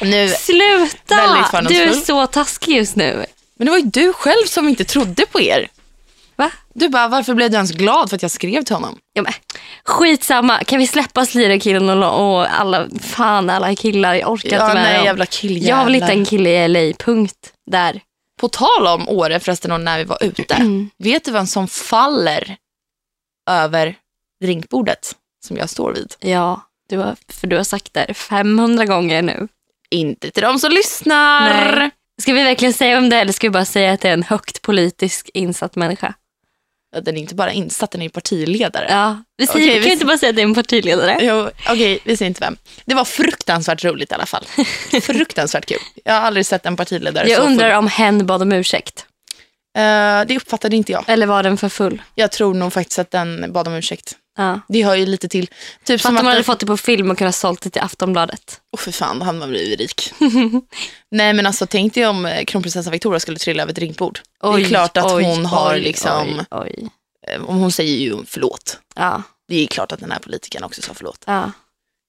[0.03, 1.63] Nu, sluta!
[1.69, 3.27] Du är så taskig just nu.
[3.57, 5.69] men det var ju du själv som inte trodde på er.
[6.79, 8.99] Du bara, varför blev du ens glad för att jag skrev till honom?
[9.13, 9.33] Ja, men,
[9.85, 14.63] skitsamma, kan vi släppa slira killen och, och alla, fan alla killar, jag orkar Ja,
[14.65, 15.05] inte med nej, dem.
[15.05, 15.79] jävla killjävlar.
[15.79, 17.53] Jag vill inte en kille i LA, punkt.
[17.71, 18.01] Där.
[18.41, 20.55] På tal om Åre förresten och när vi var ute.
[20.55, 20.91] Mm.
[20.99, 22.57] Vet du vem som faller
[23.51, 23.95] över
[24.41, 26.15] drinkbordet som jag står vid?
[26.21, 29.49] Ja, du har, för du har sagt det 500 gånger nu.
[29.91, 31.77] Inte till de som lyssnar.
[31.77, 31.91] Nej.
[32.23, 34.23] Ska vi verkligen säga om det eller ska vi bara säga att det är en
[34.23, 36.15] högt politisk insatt människa?
[37.03, 38.87] Den är inte bara insatt, den är partiledare.
[38.89, 41.17] Ja, vi säger, Okej, kan vi- inte bara säga att det är en partiledare?
[41.21, 42.57] Jo, Okej, vi säger inte vem.
[42.85, 44.45] Det var fruktansvärt roligt i alla fall.
[45.03, 45.79] Fruktansvärt kul.
[46.05, 47.79] Jag har aldrig sett en partiledare Jag så undrar full.
[47.79, 49.05] om hen bad om ursäkt.
[49.79, 49.83] Eh,
[50.27, 51.05] det uppfattade inte jag.
[51.07, 52.03] Eller var den för full?
[52.15, 54.17] Jag tror nog faktiskt att den bad om ursäkt.
[54.39, 54.61] Ja.
[54.69, 55.51] Det hör ju lite till.
[55.85, 56.45] Typ som att de att hade den...
[56.45, 58.61] fått det på film och kunnat sålt det till Aftonbladet.
[58.73, 60.13] Åh för fan, då hade man blivit rik.
[61.11, 64.21] Nej men alltså tänk dig om eh, kronprinsessan Victoria skulle trilla över ett drinkbord.
[64.43, 66.89] det är klart att oj, hon har oj, liksom, Oj, oj.
[67.29, 68.79] eh, om hon säger ju förlåt.
[68.95, 71.23] Ja, Det är klart att den här politikern också sa förlåt.
[71.27, 71.53] ja,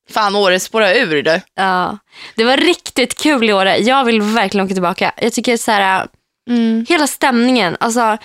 [0.09, 1.41] Fan Åre, spåra ur du.
[1.55, 1.97] ja.
[2.35, 3.65] Det var riktigt kul i år.
[3.65, 5.11] Jag vill verkligen åka tillbaka.
[5.21, 6.07] Jag tycker så här,
[6.49, 6.85] Mm.
[6.89, 7.77] hela stämningen.
[7.79, 8.17] Alltså,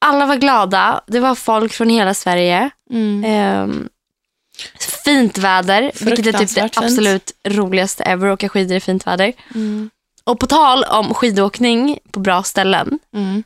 [0.00, 1.00] alla var glada.
[1.06, 2.70] Det var folk från hela Sverige.
[2.90, 3.24] Mm.
[3.24, 3.88] Ehm,
[5.04, 9.32] fint väder, vilket är typ det absolut roligaste ever, åka skidor i fint väder.
[9.54, 9.90] Mm.
[10.24, 12.98] Och på tal om skidåkning på bra ställen.
[13.14, 13.44] Mm.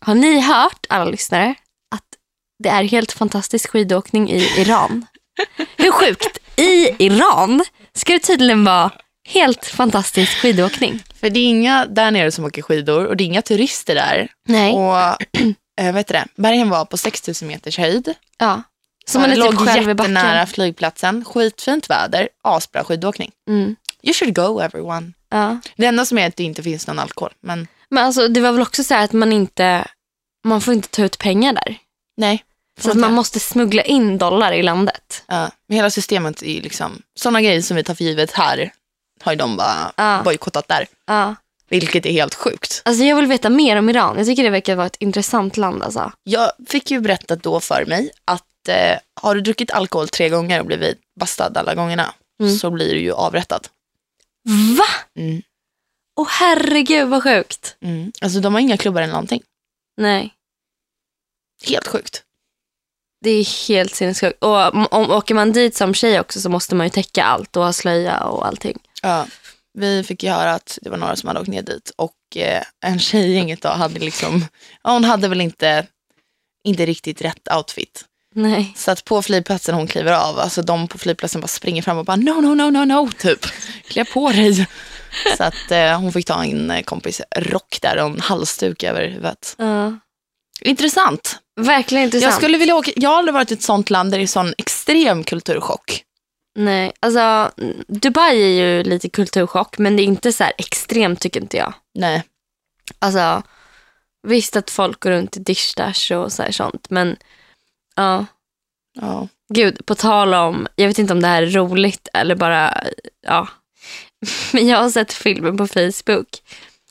[0.00, 1.54] Har ni hört, alla lyssnare,
[1.94, 2.04] att
[2.58, 5.06] det är helt fantastisk skidåkning i Iran?
[5.76, 6.38] Hur sjukt?
[6.56, 8.90] I Iran ska det tydligen vara
[9.28, 11.02] helt fantastisk skidåkning.
[11.20, 14.28] För det är inga där nere som åker skidor och det är inga turister där.
[14.48, 14.72] Nej.
[14.72, 15.16] Och
[15.92, 18.14] vet du det, bergen var på 6000 meters höjd.
[18.38, 18.62] Ja.
[19.06, 23.32] Så man är låg typ själv i flygplatsen, skitfint väder, asbra skidåkning.
[23.48, 23.76] Mm.
[24.02, 25.12] You should go everyone.
[25.30, 25.58] Ja.
[25.76, 27.32] Det enda som är att det inte finns någon alkohol.
[27.40, 29.84] Men Men alltså, det var väl också så här att man inte
[30.44, 31.76] man får inte ta ut pengar där.
[32.16, 32.44] nej.
[32.80, 35.24] Så att man måste smuggla in dollar i landet.
[35.26, 38.72] Ja, men hela systemet är ju liksom, sådana grejer som vi tar för givet här
[39.22, 40.20] har ju de bara Ja.
[40.24, 40.86] bojkottat där.
[41.06, 41.34] Ja.
[41.68, 42.82] Vilket är helt sjukt.
[42.84, 44.16] Alltså jag vill veta mer om Iran.
[44.16, 45.82] Jag tycker det verkar vara ett intressant land.
[45.82, 46.12] Alltså.
[46.22, 50.60] Jag fick ju berättat då för mig att eh, har du druckit alkohol tre gånger
[50.60, 52.56] och blivit bastad alla gångerna Mm.
[52.58, 53.66] så blir du ju avrättad.
[54.78, 54.84] Va?
[55.22, 55.42] Mm.
[56.16, 57.76] Åh herregud vad sjukt.
[57.82, 58.12] Mm.
[58.20, 59.42] Alltså de har inga klubbar eller någonting.
[59.96, 60.34] Nej,
[61.66, 62.22] Helt sjukt.
[63.24, 64.42] det är helt sinnessjukt.
[64.42, 67.56] Och om, om åker man dit som tjej också så måste man ju täcka allt
[67.56, 68.78] och ha slöja och allting.
[69.02, 69.26] Ja.
[69.78, 72.62] Vi fick ju höra att det var några som hade åkt ner dit och eh,
[72.84, 74.44] en tjej i gänget då hade liksom,
[74.84, 75.86] ja, hon hade väl inte,
[76.64, 78.04] inte riktigt rätt outfit.
[78.34, 78.72] Nej.
[78.76, 82.04] Så att på flygplatsen hon kliver av, alltså de på flygplatsen bara springer fram och
[82.04, 83.46] bara no, no, no, no, no, typ.
[83.88, 84.66] Klä på dig.
[85.36, 89.08] Så att eh, hon fick ta en eh, kompis rock där och en halsduk över
[89.08, 89.54] huvudet.
[89.58, 89.98] Ja.
[90.60, 91.38] Intressant.
[91.60, 92.30] Verkligen intressant.
[92.30, 94.26] Jag skulle vilja åka, jag har aldrig varit i ett sånt land där det är
[94.26, 96.02] sån extrem kulturchock.
[96.58, 97.50] Nej, alltså
[97.88, 101.72] Dubai är ju lite kulturchock men det är inte så här extremt tycker inte jag.
[101.94, 102.24] Nej.
[102.98, 103.42] Alltså
[104.22, 107.16] visst att folk går runt i dishdash och så sånt men
[107.96, 108.26] ja.
[109.00, 109.28] Ja.
[109.54, 112.84] Gud, på tal om, jag vet inte om det här är roligt eller bara,
[113.26, 113.48] ja.
[114.52, 116.42] Men jag har sett filmen på Facebook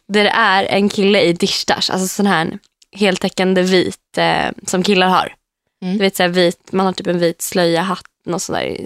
[0.07, 2.59] där det är en kille i dishdash, alltså sån här
[2.91, 5.35] heltäckande vit eh, som killar har.
[5.81, 5.97] Mm.
[5.97, 8.77] Du vet så här vit, man har typ en vit slöja, hatt och sådär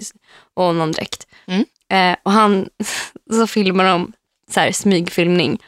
[0.54, 1.26] och någon dräkt.
[1.46, 1.64] Mm.
[1.88, 2.68] Eh, och han,
[3.32, 4.12] så filmar de
[4.50, 5.58] så här smygfilmning.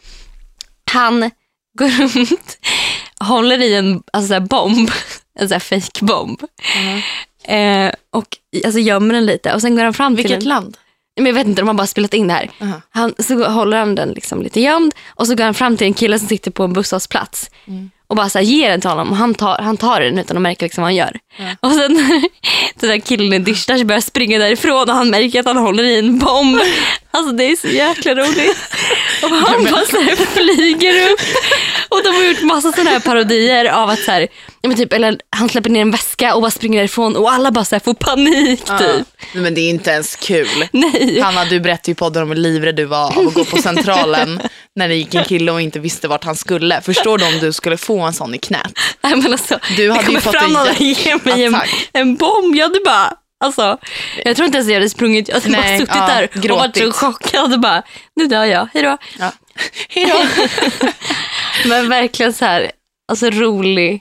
[0.93, 1.31] Han
[1.79, 2.59] går runt,
[3.21, 4.91] håller i en alltså så här bomb,
[5.39, 6.43] en så här fake bomb.
[7.45, 10.77] Eh, och alltså gömmer den lite och sen går han fram till Vilket land?
[11.17, 12.51] Men jag vet inte, de har bara spelat in det här.
[12.61, 12.81] Aha.
[12.91, 15.95] Han, så håller han den liksom lite gömd och så går han fram till en
[15.95, 17.51] kille som sitter på en busshållplats
[18.09, 20.37] och bara så här, ger den till honom och han tar, han tar den utan
[20.37, 21.19] att märka liksom vad han gör.
[21.61, 21.95] Och sen
[22.81, 25.99] den där killen i dishdash börjar springa därifrån och han märker att han håller i
[25.99, 26.61] en bomb.
[27.11, 28.59] Alltså det är så jäkla roligt.
[29.23, 31.21] Och han bara så här flyger upp.
[32.35, 34.21] Gjort massa sådana här parodier av att så här,
[34.63, 37.51] ja, men typ, eller han släpper ner en väska och bara springer därifrån och alla
[37.53, 39.07] bara så här får panik typ.
[39.35, 39.41] Ja.
[39.41, 40.49] Men det är inte ens kul.
[40.73, 41.21] Nej.
[41.21, 43.57] Hanna, du berättade ju i podden om hur livrädd du var av att gå på
[43.57, 44.41] Centralen
[44.77, 46.81] när det gick en kille och inte visste vart han skulle.
[46.81, 48.73] Förstår du om du skulle få en sån i knät?
[49.03, 51.57] Nej, men alltså, Du hade ju fått fram någon och ger mig en,
[51.93, 52.57] en bomb.
[52.57, 53.13] Jag hade bara,
[53.45, 53.79] alltså,
[54.25, 55.29] jag tror inte ens jag hade sprungit.
[55.29, 56.95] Jag hade bara Nej, suttit ja, där och varit så gråtit.
[56.95, 57.83] chockad och bara,
[58.17, 58.99] nu dör jag, hejdå.
[59.19, 59.33] Ja.
[59.89, 60.15] Hejdå.
[61.67, 62.71] Men verkligen så här,
[63.09, 64.01] alltså rolig.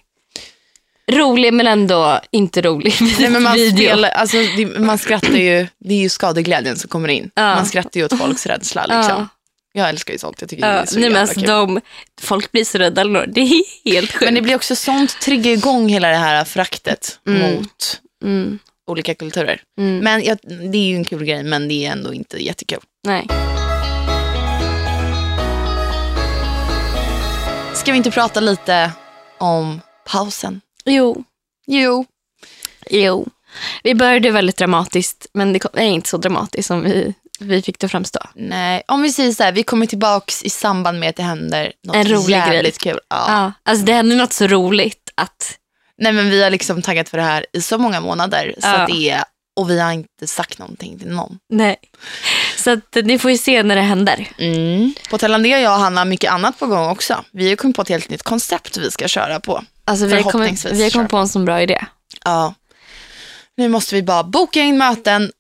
[1.12, 3.78] Rolig men ändå inte rolig Nej, men man, video.
[3.78, 7.32] spelar, alltså, det, man skrattar ju, det är ju skadeglädjen som kommer in.
[7.36, 7.56] Ja.
[7.56, 8.86] Man skrattar ju åt folks rädsla.
[8.86, 9.28] Liksom.
[9.74, 11.82] Jag älskar ju sånt, jag tycker det Ja, är så nej, men alltså, de,
[12.22, 14.24] folk blir så rädda, det är helt sjukt.
[14.26, 19.62] Men det blir också sånt, triggar igång hela det här fraktet mot mm, olika kulturer.
[19.80, 20.38] mm, Men jag,
[20.72, 22.80] det är ju en kul grej, men det är ändå inte jättekul.
[23.08, 23.28] nej.
[27.84, 28.91] Ska vi inte prata lite
[29.38, 30.62] om pausen?
[30.86, 31.24] Jo,
[31.67, 32.06] Jo.
[32.89, 33.28] jo.
[33.84, 37.89] Vi började väldigt dramatiskt men det är inte så dramatiskt som vi, vi fick det
[37.89, 38.19] framstå.
[38.36, 41.74] Nej, om vi säger så här, vi kommer tillbaks i samband med att det händer
[41.84, 43.00] något En rolig jävligt kul.
[43.10, 43.26] Ja.
[43.28, 45.58] Ja, alltså det hände något så roligt att
[45.98, 48.54] Nej men vi har liksom taggat för det här i så många månader.
[48.60, 48.88] Så Ja.
[48.88, 49.24] det är,
[49.56, 51.39] och vi har inte sagt någonting till någon.
[51.50, 51.76] nej.
[52.56, 54.32] Så att ni får ju se när det händer.
[54.38, 54.94] Mm.
[55.10, 57.24] På Tailande har jag och Hanna mycket annat på gång också.
[57.32, 59.63] Vi har kommit på ett helt nytt koncept vi ska köra på.
[59.86, 61.86] Alltså vi har kommit, vi har kommit på en sån bra idé.
[62.26, 62.54] Ja.
[63.58, 65.32] Nu måste vi bara boka in möten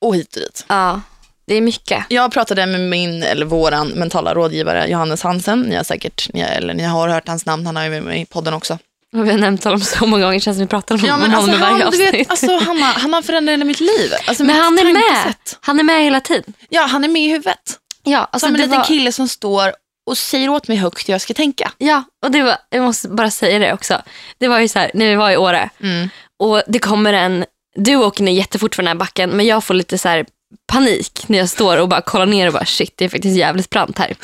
[0.00, 0.64] och hit och dit.
[0.68, 1.00] Ja,
[1.46, 2.04] det är mycket.
[2.08, 5.60] Jag pratade med min, eller våran mentala rådgivare Johannes Hansen.
[5.60, 8.20] Ni har säkert, ni, eller ni har hört hans namn, han har ju med mig
[8.20, 8.78] i podden också.
[9.14, 11.30] Vi har nämnt honom så många gånger, det känns som vi pratar om Ja, men
[11.30, 12.14] honom alltså, varje han, du avsnitt.
[12.14, 14.10] vet, alltså, Hanna, han har förändrat hela mitt liv.
[14.26, 15.34] Alltså, men mitt han är med.
[15.60, 16.54] Han är med hela tiden.
[16.68, 17.78] Ja, han är med i huvudet.
[18.02, 19.72] Ja, alltså Som en liten var, kille som står
[20.10, 21.72] och säger åt mig högt hur jag ska tänka.
[21.78, 24.02] Ja, och det var, jag måste bara säga det också.
[24.38, 26.08] Det var ju så här, när vi var i Åre Mm.
[26.42, 27.44] och det kommer en,
[27.76, 30.26] du åker ner jättefort för den här backen men jag får lite så här
[30.72, 33.70] panik när jag står och bara kollar ner och bara shit det är faktiskt jävligt
[33.70, 34.14] brant här.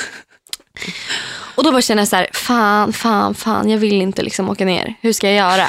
[1.55, 4.65] Och då bara känner jag så här, fan, fan, fan, jag vill inte liksom åka
[4.65, 4.95] ner.
[5.01, 5.69] Hur ska jag göra?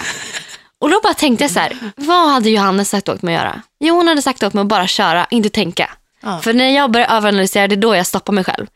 [0.79, 3.61] Och då bara tänkte jag så här, vad hade Johannes sagt åt mig att göra?
[3.79, 5.89] Jo, hon hade sagt åt mig att bara köra, inte tänka.
[6.23, 6.39] Ja.
[6.39, 8.67] För när jag börjar överanalysera, det är då jag stoppar mig själv.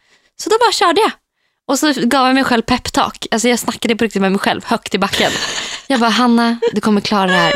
[0.41, 1.11] Så då bara körde jag.
[1.67, 3.27] Och så gav jag mig själv peptalk.
[3.31, 5.31] Alltså jag snackade på riktigt med mig själv, högt i backen.
[5.87, 7.53] Jag bara, Hanna, du kommer klara det här.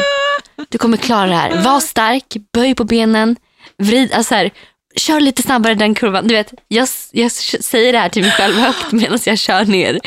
[0.70, 1.62] Du kommer klara det här.
[1.62, 3.36] Var stark, böj på benen,
[3.78, 4.52] vrid, alltså här,
[4.96, 6.28] kör lite snabbare den kurvan.
[6.28, 10.00] Du vet, jag, jag säger det här till mig själv högt medan jag kör ner.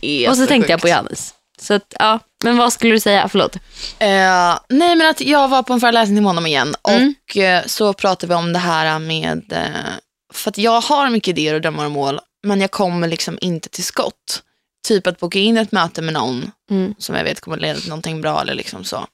[0.00, 1.34] Är Och så tänkte jag på Johannes.
[1.60, 3.28] Så att, ja, men vad skulle du säga?
[3.28, 3.56] Förlåt.
[3.98, 7.14] Eh, nej men att jag var på en föreläsning med honom igen Mm.
[7.28, 9.92] och eh, så pratade vi om det här med, eh,
[10.34, 13.68] för att jag har mycket idéer och drömmar och mål men jag kommer liksom inte
[13.68, 14.42] till skott.
[14.88, 16.94] Typ att boka in ett möte med någon Mm.
[16.98, 19.06] som jag vet kommer leda till någonting bra eller liksom så.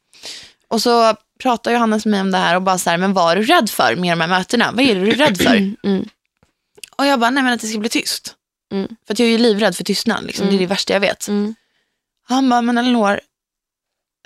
[0.70, 3.32] Och så pratar Johannes med mig om det här och bara så här, men vad
[3.32, 4.72] är du rädd för med de här mötena?
[4.72, 5.56] Vad är det du rädd för?
[5.84, 6.08] Mm,
[6.96, 8.34] Och jag bara, nej men att det ska bli tyst.
[8.72, 8.88] Mm.
[9.06, 10.46] För att jag är ju livrädd för tystnad, liksom.
[10.46, 10.60] det är Mm.
[10.60, 11.28] det värsta jag vet.
[11.28, 11.54] mm.
[12.28, 13.20] Han bara, men Elinor,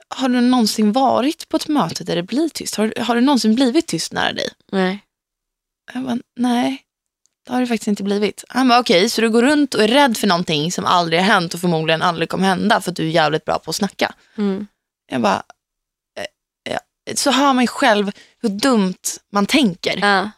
[0.09, 2.75] har du någonsin varit på ett möte där det blir tyst?
[2.77, 4.49] Har, har du någonsin blivit tyst nära dig?
[4.73, 4.99] Nej.
[5.95, 6.83] Jag bara, nej,
[7.47, 8.45] det har det faktiskt inte blivit.
[8.49, 11.27] Han bara, okej, så du går runt och är rädd för någonting som aldrig har
[11.27, 14.15] hänt och förmodligen aldrig kommer hända för att du är jävligt bra på att snacka.
[14.39, 14.67] Mm.
[15.11, 15.43] Jag bara.
[17.15, 18.11] Så hör man ju själv
[18.43, 18.95] hur dumt
[19.33, 19.99] man tänker.
[19.99, 20.31] Ja.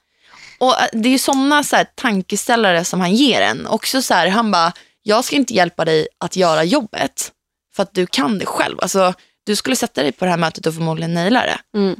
[0.59, 3.67] Och eh, det är ju sådana så här, tankeställare som han ger en.
[3.67, 7.33] Också så här, han bara, jag ska inte hjälpa dig att göra jobbet.
[7.77, 8.81] för att du kan det själv.
[8.81, 9.15] Alltså,
[9.47, 11.59] du skulle sätta dig på det här mötet och förmodligen naila det.
[11.79, 11.97] Mm.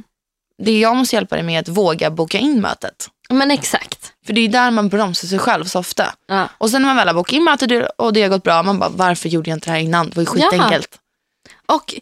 [0.63, 3.09] Det jag måste hjälpa dig med är att våga boka in mötet.
[3.29, 4.13] Men exakt.
[4.25, 6.13] För det är där man bromsar sig själv så ofta.
[6.27, 6.49] Ja.
[6.57, 8.79] Och sen när man väl har bokat in mötet och det har gått bra, man
[8.79, 10.09] bara varför gjorde jag inte det här innan?
[10.09, 10.49] Det var ju Ja.
[10.51, 10.99] skitenkelt.
[11.65, 11.95] Och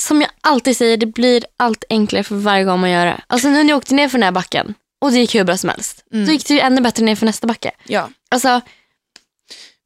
[0.00, 3.20] som jag alltid säger, det blir allt enklare för varje gång man gör det.
[3.26, 5.56] Alltså nu när jag åkte ner för den här backen och det gick hur bra
[5.56, 6.04] som helst.
[6.12, 6.26] Mm.
[6.26, 7.70] Då gick det ju ännu bättre ner för nästa backe.
[7.84, 8.08] Ja.
[8.30, 8.60] Alltså,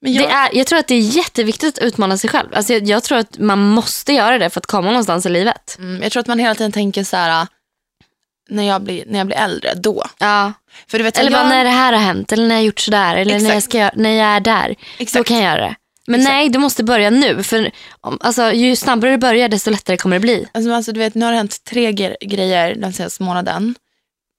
[0.03, 2.49] Men jag, det är, jag tror att det är jätteviktigt att utmana sig själv.
[2.53, 5.77] Alltså, jag, jag tror att man måste göra det för att komma någonstans i livet.
[5.79, 7.47] mm, jag tror att man hela tiden tänker så här,
[8.49, 10.05] när jag blir, när jag blir äldre, då.
[10.19, 10.53] Ja.
[10.87, 12.67] För du vet, Eller jag, bara när det här har hänt, eller när jag har
[12.67, 14.69] gjort sådär, eller när jag, ska, när jag är där.
[14.69, 15.29] Då Exakt.
[15.29, 15.75] kan jag göra det.
[16.11, 17.43] Men nej, du måste börja nu.
[17.43, 20.47] För om, alltså, ju snabbare du börjar, desto lättare kommer det bli.
[20.55, 23.75] Alltså, alltså, du vet, nu har det hänt tre gre- grejer den senaste månaden.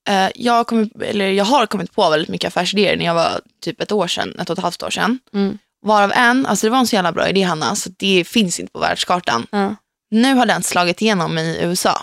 [0.09, 3.41] Eh, jag, har kommit, eller jag har kommit på väldigt mycket affärsidéer när jag var
[3.63, 5.19] typ ett år sedan, ett och ett halvt år sedan.
[5.33, 5.57] Mm.
[5.85, 8.71] Varav en, alltså det var en så jävla bra idé Hanna, så det finns inte
[8.71, 9.47] på världskartan.
[9.51, 9.75] Ja.
[10.11, 12.01] Nu har den slagit igenom i USA.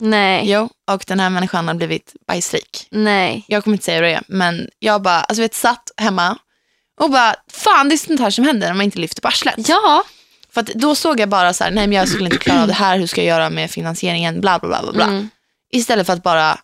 [0.00, 2.86] Nej, Jo, och den här människan har blivit bajsrik.
[2.90, 3.44] nej.
[3.48, 6.38] Jag kommer inte säga vad det är, men jag bara, alltså vet, satt hemma
[6.98, 9.68] och bara, fan det är sånt här som händer när man inte lyfter på arslet.
[9.68, 10.04] Ja,
[10.50, 12.72] För då såg jag bara så här, nej men jag skulle inte klara av det
[12.74, 14.82] här, hur ska jag göra med finansieringen, bla bla bla.
[14.82, 15.04] bla, bla.
[15.04, 15.28] Mm.
[15.72, 16.58] Istället för att bara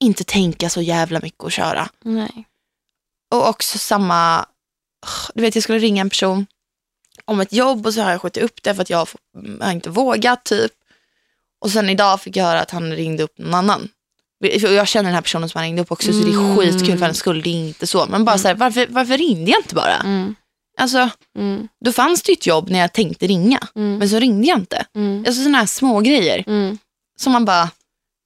[0.00, 1.88] inte tänka så jävla mycket och köra.
[2.02, 2.44] nej.
[3.30, 4.46] Och också samma,
[5.34, 6.46] du vet jag skulle ringa en person
[7.24, 9.18] om ett jobb och så har jag skjutit upp det för att jag har få-
[9.58, 10.72] jag har inte vågat typ.
[11.60, 13.88] Och sen idag fick jag höra att han ringde upp någon annan.
[14.52, 16.56] Jag känner den här personen som han ringde upp också så det är Mm.
[16.56, 18.06] skitkul för hennes skull, det är inte så.
[18.06, 19.96] Men bara så här, varför, varför ringde jag inte bara?
[19.96, 20.34] Mm.
[20.78, 21.68] Alltså, Mm.
[21.84, 23.98] då fanns det ju ett jobb när jag tänkte ringa, Mm.
[23.98, 24.86] men så ringde jag inte.
[24.96, 25.24] Mm.
[25.26, 26.78] Alltså sådana här små grejer Mm.
[27.18, 27.70] som man bara,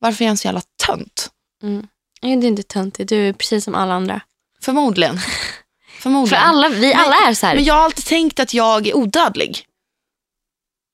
[0.00, 1.30] varför är jag en så jävla tönt?
[1.62, 1.86] Mm.
[2.22, 4.20] Nej, du är inte töntig, du är precis som alla andra.
[4.60, 5.18] Förmodligen.
[5.94, 6.42] För Förmodligen.
[6.44, 7.54] alla, vi Men- alla är så här.
[7.54, 9.64] Men jag har alltid tänkt att jag är odödlig.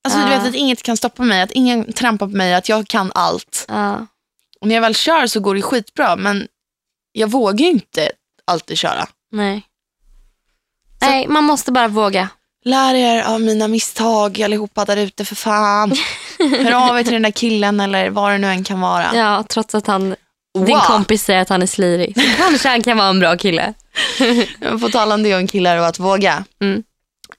[0.05, 0.39] Alltså du Ja.
[0.39, 3.65] vet att inget kan stoppa mig, att ingen trampar på mig, att jag kan allt.
[3.69, 4.07] Ja.
[4.65, 6.47] När jag väl kör så går det skitbra, men
[7.13, 8.11] jag vågar ju inte
[8.45, 9.07] alltid köra.
[9.33, 9.63] Nej.
[11.01, 12.29] Nej, man måste bara våga.
[12.65, 15.93] Lär er av mina misstag allihopa där ute för fan.
[16.39, 19.11] Hör av er till den där killen eller vad det nu än kan vara.
[19.15, 20.09] Ja, trots att han,
[20.55, 20.81] din Wow.
[20.81, 22.15] kompis säger att han är slirig.
[22.17, 23.75] Så kanske han kan vara en bra kille.
[24.81, 26.45] På tal om det och en killar och att våga.
[26.61, 26.83] Mm.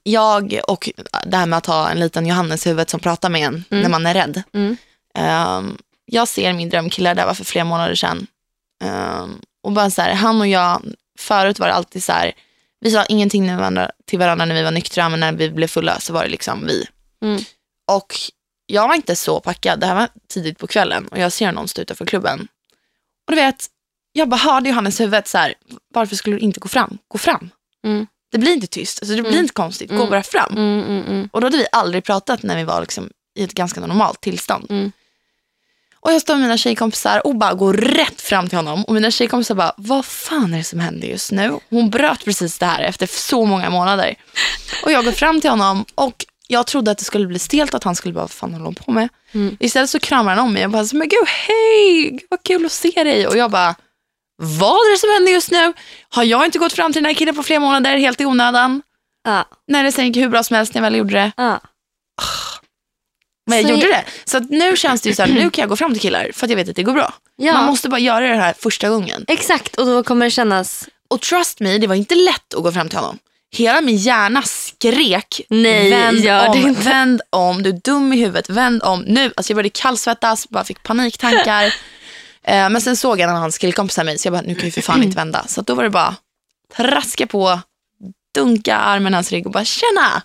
[0.04, 0.90] Jag och
[1.26, 3.90] det här med att ha en liten Johannes i huvudet som pratar med en när
[3.90, 4.44] man är rädd.
[4.54, 4.78] Mm.
[5.16, 8.28] Ehm, jag ser min drömkille, det var för flera månader sedan.
[8.84, 10.82] Ehm, och bara så här, han och jag,
[11.20, 12.32] förut var det alltid så här,
[12.80, 15.68] vi sa ingenting till varandra, till varandra när vi var nyktra, men när vi blev
[15.68, 16.88] fulla så var det liksom vi.
[17.24, 17.42] Mm.
[17.92, 18.14] Och
[18.66, 21.68] jag var inte så packad, det här var tidigt på kvällen och jag ser någon
[21.68, 22.48] stå utanför klubben.
[23.28, 23.66] Och du vet,
[24.12, 25.54] jag bara hörde Johannes huvudet så här,
[25.94, 26.98] varför skulle du inte gå fram?
[27.08, 27.50] Gå fram.
[27.86, 28.08] Mm.
[28.32, 29.42] Det blir inte tyst, alltså det blir Mm.
[29.42, 30.10] inte konstigt, gå Mm.
[30.10, 30.58] bara fram.
[30.58, 31.30] Mm, mm.
[31.34, 34.66] Och då hade vi aldrig pratat när vi var liksom i ett ganska normalt tillstånd.
[36.06, 38.84] Och jag står med mina tjejkompisar och bara går rätt fram till honom.
[38.86, 41.60] Och mina tjejkompisar bara, vad fan är det som händer just nu?
[41.70, 44.16] Hon bröt precis det här efter så många månader.
[44.84, 47.84] Och jag går fram till honom och jag trodde att det skulle bli stelt, att
[47.84, 49.10] han skulle bara, vad fan håller hon på med?
[49.34, 49.58] Mm.
[49.60, 53.04] Istället så kramar han om mig och bara, men gud, hej, vad kul att se
[53.04, 53.28] dig.
[53.28, 53.76] Och jag bara,
[54.42, 55.74] vad är det som händer just nu?
[56.10, 58.82] Har jag inte gått fram till den här killen på flera månader helt i onödan?
[59.24, 61.32] Ja, När det sen gick hur bra som helst när jag väl gjorde det.
[61.38, 61.60] ja.
[63.46, 64.04] Men jag Så- gjorde det.
[64.26, 66.46] Så nu känns det ju så här, nu kan jag gå fram till killar för
[66.46, 67.14] att jag vet att det går bra.
[67.36, 67.54] ja.
[67.54, 69.26] Man måste bara göra det här första gången.
[69.28, 70.90] Exakt, och då kommer det kännas...
[71.08, 73.20] Och trust me, det var inte lätt att gå fram till honom.
[73.56, 76.82] Hela min hjärna skrek, Nej, vänd gör om, det inte.
[76.82, 79.34] vänd om, du är dum i huvudet, vänd om nu.
[79.38, 81.66] Alltså jag började kallsvettas, bara fick paniktankar.
[82.44, 84.60] eh, men sen såg jag en av hans killkompisar mig, så jag bara, nu kan
[84.60, 85.46] jag ju för fan inte vända.
[85.48, 86.16] Så då var det bara
[86.78, 87.60] traska på,
[88.36, 90.22] dunka armen i hans rygg och bara, tjena!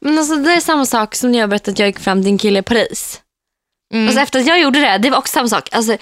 [0.00, 2.32] Men alltså, det är samma sak som när jag berättade att jag gick fram till
[2.32, 3.20] en kille i Paris.
[3.94, 4.06] Mm.
[4.06, 5.68] Alltså, efter att jag gjorde det, det var också samma sak.
[5.72, 5.96] Alltså,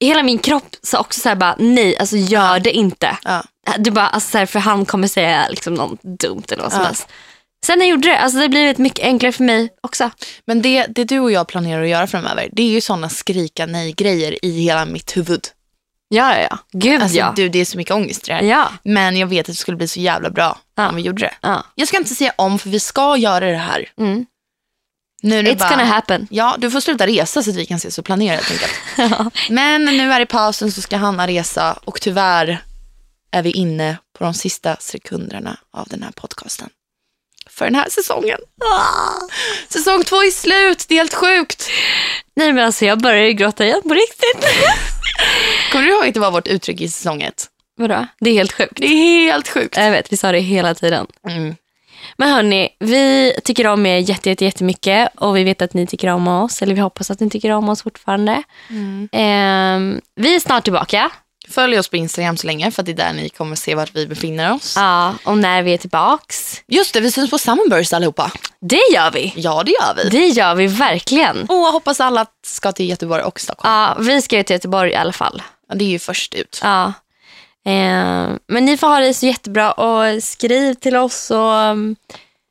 [0.00, 3.16] hela min kropp sa också så här bara, nej, alltså gör det inte.
[3.24, 3.44] Ja.
[3.78, 6.80] Du bara, alltså, så här, för han kommer säga liksom, något dumt eller vad som
[6.80, 6.86] Ja.
[6.86, 7.08] helst.
[7.66, 10.10] Sen när jag gjorde det, alltså, det blivit mycket enklare för mig också.
[10.46, 13.66] Men det, det du och jag planerar att göra framöver, det är ju sådana skrika
[13.66, 15.40] nej-grejer i hela mitt huvud.
[16.08, 16.58] Ja, ja, ja.
[16.72, 17.32] Gud Alltså ja.
[17.36, 18.42] du, det är så mycket ångest i det här.
[18.42, 20.88] Ja, Men jag vet att det skulle bli så jävla bra Ja.
[20.88, 21.34] om vi gjorde det.
[21.40, 21.64] ja.
[21.74, 23.88] Jag ska inte säga om, för vi ska göra det här.
[23.98, 24.26] Mm.
[25.22, 26.26] Nu It's bara, gonna happen.
[26.30, 29.32] Ja, du får sluta resa så att vi kan ses och planera helt enkelt.
[29.50, 32.58] Men nu är det pausen så ska Hanna resa och tyvärr
[33.30, 36.68] är vi inne på de sista sekunderna av den här podcasten.
[37.50, 38.38] För den här säsongen.
[38.72, 39.28] Ah!
[39.68, 41.68] Säsong två är slut, det är helt sjukt.
[42.36, 44.44] Nej men alltså jag börjar ju gråta igen på riktigt.
[45.72, 47.46] Kommer du ihåg att det var vårt uttryck i säsong ett?
[47.76, 48.06] Vadå?
[48.20, 48.76] Det är helt sjukt.
[48.76, 49.76] Det är helt sjukt.
[49.76, 51.06] Jag vet, vi sa det hela tiden.
[51.28, 51.54] Mm.
[52.16, 56.08] Men hörni, vi tycker om er jätte, jätte, jättemycket och vi vet att ni tycker
[56.08, 56.62] om oss.
[56.62, 58.42] Eller vi hoppas att ni tycker om oss fortfarande.
[59.12, 61.10] Ehm, vi är snart tillbaka.
[61.48, 63.94] Följ oss på Instagram så länge för att det är där ni kommer se vart
[63.94, 64.74] vi befinner oss.
[64.76, 66.62] Ja, och när vi är tillbaks.
[66.66, 68.32] Just det, vi syns på Summerburst allihopa.
[68.60, 69.32] Det gör vi.
[69.36, 70.08] Ja, det gör vi.
[70.08, 71.42] Det gör vi verkligen.
[71.48, 73.74] Och hoppas alla ska till Göteborg och Stockholm.
[73.74, 75.42] Ja, vi ska ju till Göteborg i alla fall.
[75.68, 76.60] Ja, det är ju först ut.
[76.62, 76.92] Ja.
[77.66, 81.30] Eh, men ni får ha det så jättebra och skriv till oss.
[81.30, 81.96] Och, um,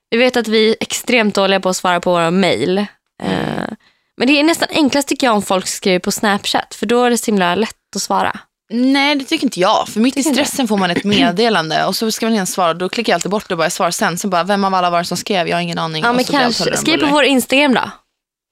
[0.10, 2.78] vi vet att vi är extremt dåliga på att svara på våra mejl.
[3.24, 3.74] Eh,
[4.18, 7.10] men det är nästan enklast tycker jag om folk skriver på Snapchat för då är
[7.10, 8.40] det så himla lätt att svara.
[8.70, 9.88] Nej, det tycker inte jag.
[9.88, 12.74] För mitt i stressen får man ett meddelande och så ska man ens svara.
[12.74, 14.18] Då klickar jag alltid bort och bara svarar sen.
[14.18, 15.48] Så bara, vem av alla var det som skrev?
[15.48, 16.04] Jag har ingen aning.
[16.04, 17.92] Ja, men kanske, skriv på vår Instagram då.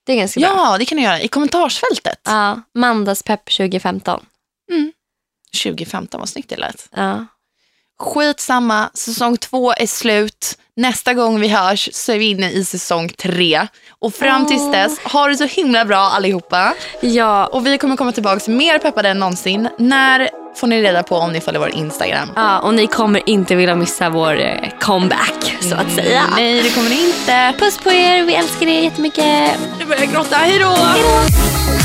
[0.05, 0.49] Det är ganska bra.
[0.49, 1.21] Ja, det kan du göra.
[1.21, 2.19] I kommentarsfältet.
[2.23, 4.25] Ja, Mandaspepp 2015.
[5.63, 6.89] 2015, vad snyggt det lät.
[6.95, 7.25] Ja.
[8.01, 10.57] Skitsamma, säsong två är slut.
[10.75, 13.67] Nästa gång vi hörs så är vi inne i säsong tre.
[13.99, 14.71] Och fram tills Åh.
[14.71, 16.73] dess, ha det så himla bra allihopa.
[17.01, 19.69] Ja, Och vi kommer komma tillbaka mer peppade än någonsin.
[19.77, 22.29] När får ni reda på om ni följer vår Instagram.
[22.35, 26.23] ja, och ni kommer inte vilja missa vår eh, comeback så att säga.
[26.35, 27.53] Nej, det kommer ni inte.
[27.59, 29.51] Puss på er, vi älskar er jättemycket.
[29.79, 30.35] Nu börjar jag gråta.
[30.35, 31.80] Hej då!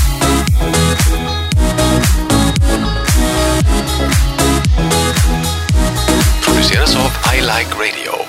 [7.09, 8.26] I Like Radio.